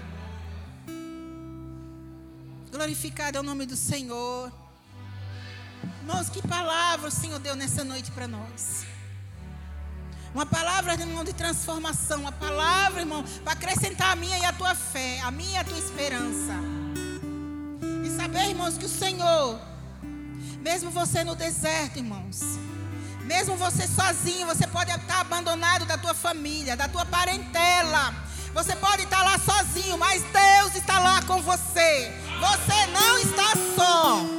Glorificado 2.70 3.38
é 3.38 3.40
o 3.40 3.42
nome 3.42 3.64
do 3.64 3.76
Senhor. 3.76 4.65
Irmãos, 6.08 6.28
que 6.28 6.40
palavra 6.40 7.08
o 7.08 7.10
Senhor 7.10 7.40
deu 7.40 7.56
nessa 7.56 7.82
noite 7.82 8.12
para 8.12 8.28
nós. 8.28 8.86
Uma 10.32 10.46
palavra, 10.46 10.92
irmão, 10.92 11.24
de 11.24 11.32
transformação. 11.32 12.20
Uma 12.20 12.30
palavra, 12.30 13.00
irmão, 13.00 13.24
para 13.42 13.54
acrescentar 13.54 14.12
a 14.12 14.14
minha 14.14 14.38
e 14.38 14.44
a 14.44 14.52
tua 14.52 14.72
fé, 14.76 15.18
a 15.22 15.32
minha 15.32 15.54
e 15.54 15.56
a 15.56 15.64
tua 15.64 15.76
esperança. 15.76 16.54
E 18.04 18.10
saber, 18.16 18.50
irmãos, 18.50 18.78
que 18.78 18.84
o 18.84 18.88
Senhor, 18.88 19.58
mesmo 20.60 20.92
você 20.92 21.24
no 21.24 21.34
deserto, 21.34 21.96
irmãos, 21.96 22.40
mesmo 23.24 23.56
você 23.56 23.88
sozinho, 23.88 24.46
você 24.46 24.64
pode 24.68 24.92
estar 24.92 25.22
abandonado 25.22 25.86
da 25.86 25.98
tua 25.98 26.14
família, 26.14 26.76
da 26.76 26.86
tua 26.86 27.04
parentela. 27.04 28.14
Você 28.54 28.76
pode 28.76 29.02
estar 29.02 29.24
lá 29.24 29.40
sozinho, 29.40 29.98
mas 29.98 30.22
Deus 30.22 30.76
está 30.76 31.00
lá 31.00 31.20
com 31.22 31.42
você. 31.42 32.12
Você 32.38 32.86
não 32.92 33.18
está 33.18 33.52
só. 33.74 34.35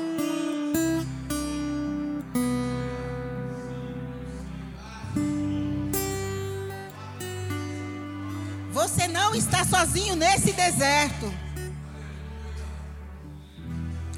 Você 8.87 9.05
não 9.05 9.35
está 9.35 9.65
sozinho 9.65 10.15
nesse 10.15 10.53
deserto. 10.53 11.33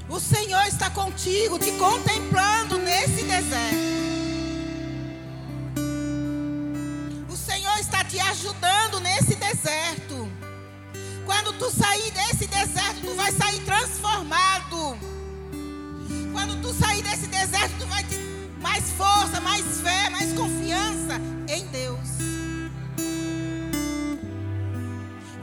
O 0.07 0.19
Senhor 0.19 0.61
está 0.67 0.91
contigo, 0.91 1.57
te 1.57 1.71
contemplando 1.71 2.77
nesse 2.77 3.23
deserto. 3.23 3.75
O 7.27 7.35
Senhor 7.35 7.79
te 8.09 8.19
ajudando 8.19 8.99
nesse 8.99 9.33
deserto. 9.33 10.31
Quando 11.25 11.51
tu 11.53 11.71
sair 11.71 12.11
desse 12.11 12.45
deserto, 12.45 13.01
tu 13.01 13.15
vai 13.15 13.31
sair 13.31 13.59
transformado. 13.61 14.97
Quando 16.31 16.61
tu 16.61 16.71
sair 16.75 17.01
desse 17.01 17.25
deserto, 17.25 17.73
tu 17.79 17.87
vai 17.87 18.03
ter 18.03 18.19
mais 18.61 18.87
força, 18.91 19.41
mais 19.41 19.65
fé, 19.81 20.11
mais 20.11 20.31
confiança 20.33 21.15
em 21.47 21.65
Deus. 21.67 22.18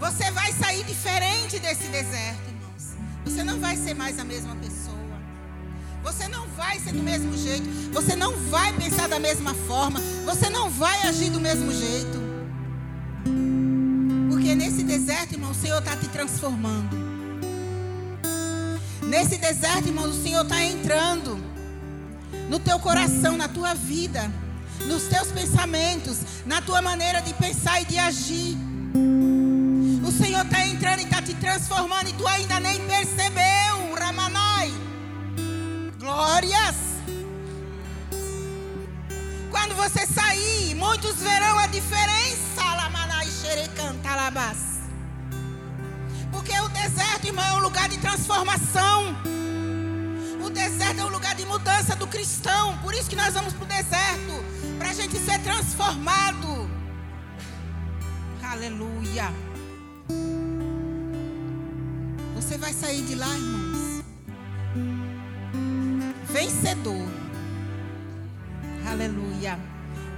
Você 0.06 0.30
vai 0.30 0.52
sair 0.52 0.84
diferente 0.84 1.58
desse 1.58 1.88
deserto, 1.88 2.48
irmãos. 2.48 2.96
Você 3.24 3.42
não 3.42 3.58
vai 3.58 3.76
ser 3.76 3.92
mais 3.92 4.20
a 4.20 4.24
mesma 4.24 4.54
pessoa. 4.54 4.94
Você 6.04 6.28
não 6.28 6.46
vai 6.50 6.78
ser 6.78 6.92
do 6.92 7.02
mesmo 7.02 7.36
jeito. 7.36 7.68
Você 7.92 8.14
não 8.14 8.32
vai 8.48 8.72
pensar 8.74 9.08
da 9.08 9.18
mesma 9.18 9.52
forma. 9.52 10.00
Você 10.24 10.48
não 10.48 10.70
vai 10.70 11.02
agir 11.08 11.30
do 11.30 11.40
mesmo 11.40 11.72
jeito. 11.72 12.20
Porque 14.30 14.54
nesse 14.54 14.84
deserto, 14.84 15.32
irmão, 15.32 15.50
o 15.50 15.54
Senhor 15.54 15.80
está 15.80 15.96
te 15.96 16.06
transformando. 16.06 16.96
Nesse 19.02 19.36
deserto, 19.38 19.88
irmão, 19.88 20.08
o 20.08 20.22
Senhor 20.22 20.44
está 20.44 20.62
entrando 20.62 21.36
no 22.48 22.60
teu 22.60 22.78
coração, 22.78 23.36
na 23.36 23.48
tua 23.48 23.74
vida, 23.74 24.30
nos 24.86 25.08
teus 25.08 25.32
pensamentos, 25.32 26.18
na 26.46 26.62
tua 26.62 26.80
maneira 26.80 27.20
de 27.20 27.34
pensar 27.34 27.82
e 27.82 27.86
de 27.86 27.98
agir. 27.98 28.75
Senhor 30.16 30.44
está 30.46 30.66
entrando 30.66 31.00
e 31.00 31.04
está 31.04 31.20
te 31.20 31.34
transformando 31.34 32.08
e 32.08 32.12
tu 32.14 32.26
ainda 32.26 32.58
nem 32.58 32.80
percebeu, 32.86 33.94
Ramanai. 33.98 34.72
Glórias. 35.98 36.76
Quando 39.50 39.74
você 39.74 40.06
sair, 40.06 40.74
muitos 40.74 41.16
verão 41.16 41.58
a 41.58 41.66
diferença, 41.66 42.62
Lamanai 42.76 43.26
Xerecantalabas. 43.26 44.58
Porque 46.32 46.58
o 46.60 46.68
deserto, 46.68 47.26
irmão, 47.26 47.44
é 47.44 47.52
um 47.54 47.60
lugar 47.60 47.88
de 47.88 47.98
transformação. 47.98 49.14
O 50.44 50.48
deserto 50.48 51.00
é 51.00 51.04
um 51.04 51.10
lugar 51.10 51.34
de 51.34 51.44
mudança 51.44 51.94
do 51.94 52.06
cristão. 52.06 52.78
Por 52.78 52.94
isso 52.94 53.10
que 53.10 53.16
nós 53.16 53.34
vamos 53.34 53.52
para 53.52 53.64
o 53.64 53.68
deserto. 53.68 54.44
Para 54.78 54.90
a 54.90 54.94
gente 54.94 55.18
ser 55.18 55.40
transformado. 55.40 56.70
Aleluia. 58.42 59.55
Você 62.34 62.58
vai 62.58 62.72
sair 62.72 63.02
de 63.02 63.14
lá, 63.14 63.28
irmãos. 63.34 64.04
Vencedor. 66.30 67.08
Aleluia. 68.88 69.58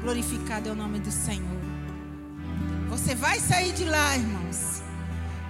Glorificado 0.03 0.68
é 0.68 0.72
o 0.72 0.74
nome 0.74 1.01
do 1.01 1.11
Senhor. 1.11 1.59
Você 2.89 3.14
vai 3.14 3.39
sair 3.41 3.72
de 3.72 3.84
lá, 3.84 4.16
irmãos, 4.16 4.82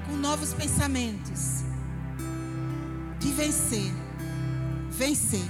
com 0.06 0.12
novos 0.16 0.54
pensamentos. 0.54 1.64
De 3.18 3.32
vencer. 3.32 3.92
Vencer. 4.90 5.48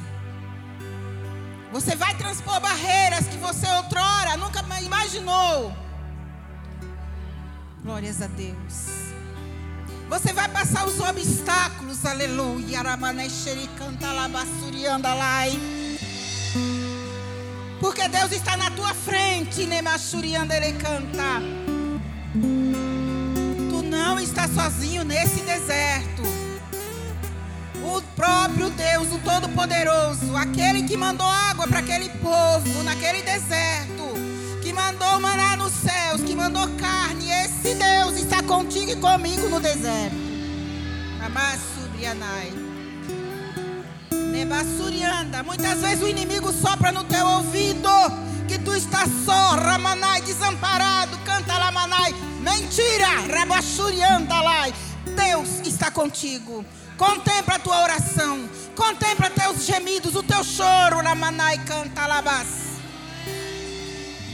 Você 1.72 1.94
vai 1.94 2.16
transpor 2.16 2.60
barreiras 2.60 3.26
que 3.26 3.36
você 3.36 3.66
outrora 3.72 4.36
nunca 4.36 4.62
imaginou. 4.82 5.87
Glórias 7.84 8.20
a 8.20 8.26
Deus. 8.26 9.08
Você 10.08 10.32
vai 10.32 10.48
passar 10.48 10.86
os 10.86 10.98
obstáculos, 11.00 12.04
aleluia. 12.04 12.82
Porque 17.80 18.08
Deus 18.08 18.32
está 18.32 18.56
na 18.56 18.70
tua 18.70 18.92
frente, 18.94 19.64
Nemachuriandele 19.66 20.72
canta. 20.72 21.40
Tu 23.70 23.82
não 23.82 24.18
está 24.18 24.48
sozinho 24.48 25.04
nesse 25.04 25.40
deserto. 25.40 26.22
O 27.84 28.02
próprio 28.16 28.70
Deus, 28.70 29.12
o 29.12 29.18
Todo-Poderoso, 29.18 30.36
aquele 30.36 30.82
que 30.82 30.96
mandou 30.96 31.26
água 31.26 31.68
para 31.68 31.78
aquele 31.78 32.08
povo 32.18 32.82
naquele 32.82 33.22
deserto, 33.22 34.14
que 34.62 34.72
mandou 34.72 35.20
maná 35.20 35.56
nos 35.56 35.67
céus, 35.88 36.20
que 36.22 36.34
mandou 36.34 36.68
carne, 36.76 37.30
esse 37.30 37.74
Deus 37.74 38.16
está 38.16 38.42
contigo 38.42 38.90
e 38.90 38.96
comigo 38.96 39.48
no 39.48 39.58
deserto. 39.58 40.16
Amassurianai. 41.24 42.52
Nebassurianda. 44.10 45.42
Muitas 45.42 45.80
vezes 45.80 46.02
o 46.02 46.08
inimigo 46.08 46.52
sopra 46.52 46.92
no 46.92 47.04
teu 47.04 47.26
ouvido 47.26 47.88
que 48.46 48.58
tu 48.58 48.74
estás 48.74 49.08
só, 49.24 49.56
Ramanai, 49.56 50.20
desamparado, 50.22 51.16
canta 51.24 51.58
Lamanai. 51.58 52.14
Mentira, 52.40 53.08
Rabassurianda 53.32 54.40
lai. 54.40 54.74
Deus 55.16 55.66
está 55.66 55.90
contigo. 55.90 56.64
Contempla 56.96 57.56
a 57.56 57.58
tua 57.58 57.82
oração. 57.82 58.48
Contempla 58.76 59.30
teus 59.30 59.64
gemidos, 59.64 60.14
o 60.14 60.22
teu 60.22 60.44
choro, 60.44 61.00
Ramanai, 61.02 61.58
canta 61.64 62.06
Labas. 62.06 62.78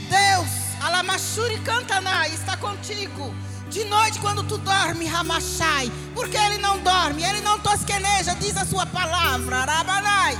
Deus, 0.09 0.64
Alamachuri 0.85 1.57
Cantanai, 1.61 2.29
está 2.29 2.55
contigo. 2.57 3.33
De 3.71 3.83
noite, 3.85 4.19
quando 4.19 4.43
tu 4.43 4.57
dorme, 4.59 5.07
Ramachai, 5.07 5.91
porque 6.13 6.37
ele 6.37 6.59
não 6.59 6.77
dorme, 6.79 7.23
ele 7.23 7.41
não 7.41 7.57
tosqueneja, 7.59 8.35
diz 8.35 8.55
a 8.55 8.63
sua 8.63 8.85
palavra, 8.85 9.57
Arabanai. 9.57 10.37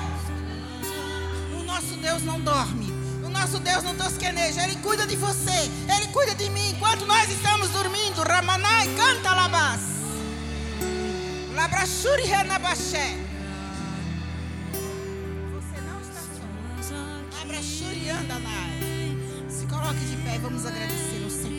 O 1.60 1.64
nosso 1.64 1.96
Deus 1.96 2.22
não 2.22 2.40
dorme, 2.40 2.94
o 3.24 3.30
nosso 3.30 3.58
Deus 3.60 3.84
não 3.84 3.96
tosqueneja, 3.96 4.64
ele 4.64 4.76
cuida 4.76 5.08
de 5.08 5.16
você, 5.16 5.72
ele 5.98 6.08
cuida 6.14 6.36
de 6.36 6.48
mim, 6.52 6.70
enquanto 6.70 7.08
nós 7.08 7.28
estamos 7.28 7.70
dormindo, 7.70 8.22
Ramanai, 8.22 8.88
canta 8.96 9.34
Labas. 9.34 9.82
Labrachuri 11.56 12.24
Renabaché. 12.24 13.18
Você 15.54 15.82
não 15.82 16.00
está 16.02 16.22
só. 16.84 17.40
Labrachuri 17.40 18.10
Andanai. 18.10 18.65
Se 18.65 18.65
coloque 19.86 20.06
de 20.06 20.18
pé 20.18 20.36
e 20.36 20.40
vamos 20.40 20.66
agradecer 20.66 21.24
ao 21.24 21.30
Senhor. 21.30 21.56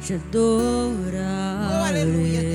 te 0.00 0.14
adorarei. 0.14 1.18
Oh, 1.18 1.84
aleluia, 1.84 2.45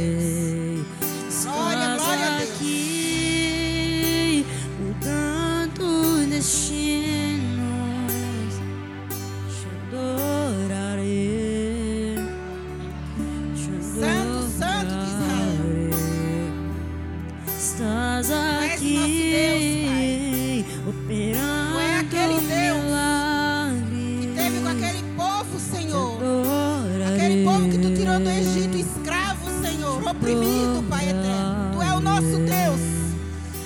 oprimido, 30.21 30.83
Pai 30.87 31.09
eterno. 31.09 31.71
Tu 31.73 31.81
é 31.81 31.93
o 31.93 31.99
nosso 31.99 32.37
Deus. 32.37 32.81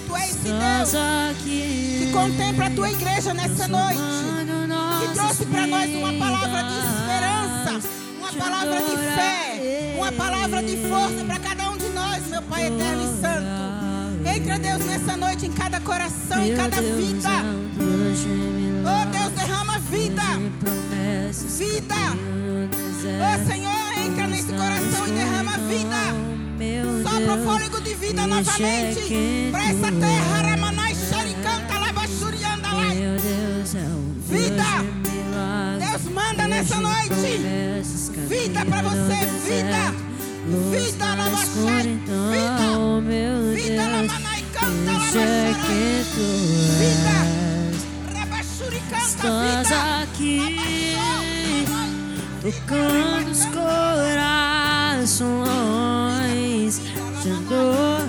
Tu 0.07 0.15
é 0.15 0.29
esse 0.29 0.39
Deus 0.39 0.91
que 1.43 2.09
contempla 2.13 2.67
a 2.67 2.69
tua 2.69 2.89
igreja 2.89 3.33
nessa 3.33 3.67
noite. 3.67 3.99
Que 5.01 5.13
trouxe 5.13 5.45
para 5.45 5.67
nós 5.67 5.89
uma 5.93 6.13
palavra 6.13 6.63
de 6.63 6.77
esperança, 6.79 7.89
uma 8.17 8.31
palavra 8.31 8.79
de 8.81 8.97
fé, 9.15 9.93
uma 9.97 10.11
palavra 10.11 10.63
de 10.63 10.77
força 10.87 11.23
para 11.25 11.39
cada 11.39 11.69
um 11.71 11.77
de 11.77 11.89
nós, 11.89 12.25
meu 12.29 12.41
Pai 12.43 12.67
eterno 12.67 13.03
e 13.03 13.21
santo. 13.21 13.65
Entra, 14.35 14.57
Deus, 14.57 14.85
nessa 14.85 15.17
noite 15.17 15.45
em 15.45 15.51
cada 15.51 15.79
coração, 15.81 16.43
em 16.43 16.55
cada 16.55 16.81
vida. 16.81 17.29
Oh, 18.83 19.05
Deus, 19.11 19.31
derrama 19.33 19.79
vida. 19.79 20.23
Vida. 21.57 21.95
Oh, 23.21 23.47
Senhor, 23.47 24.05
entra 24.05 24.27
nesse 24.27 24.51
coração 24.53 25.07
e 25.07 25.11
derrama 25.11 25.57
vida. 25.57 26.34
Sopra 26.55 27.33
o 27.35 27.43
fôlego 27.43 27.81
de 27.81 27.93
vida 27.95 28.25
novamente 28.25 29.49
para 29.51 29.63
essa 29.65 29.91
terra. 29.91 30.41
Ramanai, 30.41 30.95
Xaricanta, 30.95 31.79
Labachurianda, 31.79 32.71
Lai. 32.71 32.95
Vida. 34.29 34.85
Deus 35.79 36.03
manda 36.13 36.47
nessa 36.47 36.77
noite. 36.77 37.39
Vida 38.29 38.65
para 38.65 38.81
você, 38.83 39.25
vida. 39.43 39.93
Vida, 40.71 41.15
Labachari. 41.15 41.99
Vida. 42.31 42.69
Vida, 43.53 43.83
Lamanai, 43.83 44.45
canta, 44.53 44.91
Labachari. 44.91 45.53
Vida. 46.79 47.17
Rabachuricanta, 48.17 49.03
Estás 49.03 49.67
vida. 49.67 49.77
aqui 50.03 50.33
tocando 52.41 53.31
os 53.31 53.43
corações, 53.45 55.09
te 57.25 57.31
adorarei, 57.31 58.04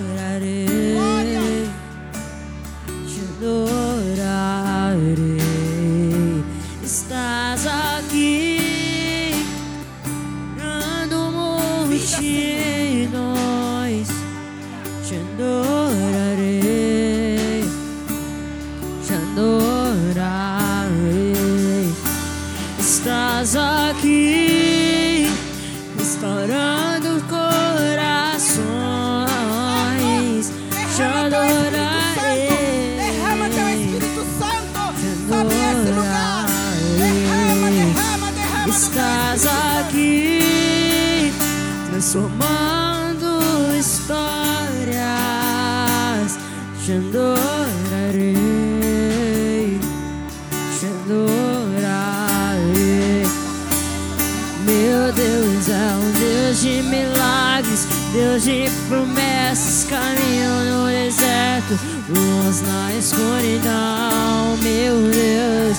caminho 59.87 60.49
no 60.65 60.87
deserto, 60.87 61.79
luz 62.09 62.61
na 62.61 62.93
escuridão. 62.93 64.57
Meu 64.61 64.95
Deus, 65.11 65.77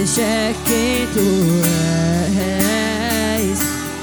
este 0.00 0.20
é 0.20 0.54
quem 0.64 1.06
tu 1.12 1.60
és. 2.38 3.58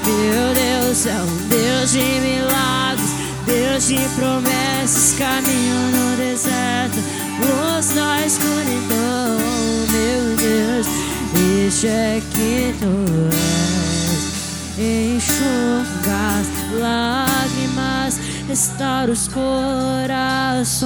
Meu 0.05 0.53
Deus 0.53 1.05
é 1.05 1.21
um 1.21 1.47
Deus 1.49 1.91
de 1.91 1.99
milagres, 1.99 3.11
Deus 3.45 3.87
de 3.87 3.99
promessas, 4.15 5.15
caminho 5.17 5.91
no 5.91 6.17
deserto, 6.17 6.97
luz 7.39 7.93
na 7.95 8.25
escuridão. 8.25 9.37
Meu 9.91 10.35
Deus, 10.37 10.87
este 11.67 11.87
é 11.87 12.21
quem 12.33 12.73
tu 12.79 13.05
és. 13.33 13.81
Enxuga 14.77 16.39
as 16.39 16.47
lágrimas, 16.79 17.30
restaura 18.51 19.11
os 19.13 19.27
corações. 19.29 20.83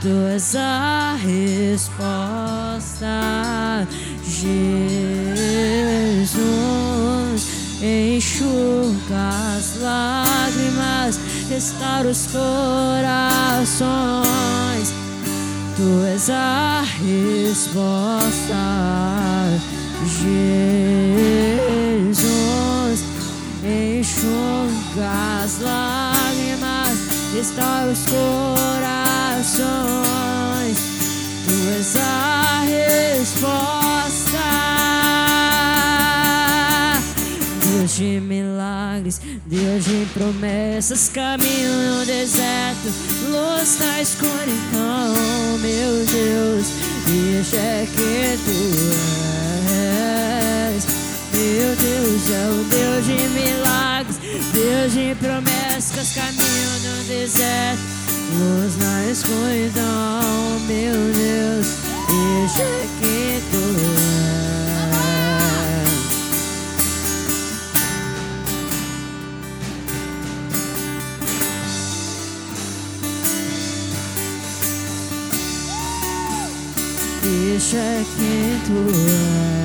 Tu 0.00 0.08
és 0.32 0.54
a 0.54 1.16
resposta, 1.18 3.08
Jesus. 4.22 4.56
Enxuga 7.82 9.56
as 9.56 9.80
lágrimas, 9.82 11.18
restaura 11.50 12.10
os 12.10 12.28
corações. 12.28 13.74
Tu 15.76 16.04
és 16.14 16.30
a 16.30 16.84
resposta, 17.02 18.54
Jesus. 20.22 20.46
Enxuga 23.66 25.42
as 25.42 25.58
lágrimas, 25.58 26.98
restaura 27.34 27.90
os 27.90 27.98
corações. 28.06 29.66
Tu 31.44 31.68
és 31.76 31.96
a 31.96 32.62
resposta. 32.62 33.56
Deus 37.60 37.96
de 37.96 38.20
milagres, 38.20 39.20
Deus 39.46 39.84
de 39.84 40.06
promessas, 40.14 41.08
caminho 41.08 41.72
no 41.72 42.06
deserto, 42.06 42.88
luz 43.28 43.78
na 43.80 44.00
escuridão, 44.00 45.58
meu 45.60 46.06
Deus, 46.06 46.66
este 47.40 47.56
é 47.56 47.88
que 47.92 48.38
tu 48.44 48.52
és. 49.50 49.55
Meu 51.56 51.74
Deus 51.74 52.30
é 52.30 52.48
o 52.50 52.64
Deus 52.64 53.06
de 53.06 53.16
milagres, 53.28 54.18
Deus 54.52 54.92
de 54.92 55.14
promessas, 55.14 56.12
caminho 56.12 56.70
no 56.84 57.04
deserto, 57.04 57.80
luz 58.38 58.76
na 58.76 59.06
escuridão, 59.10 60.60
meu 60.66 60.92
Deus, 61.14 61.66
este 62.44 62.60
é 62.60 62.86
que 63.00 63.40
tu 63.50 63.56
tu 78.66 78.78
és. 79.08 79.55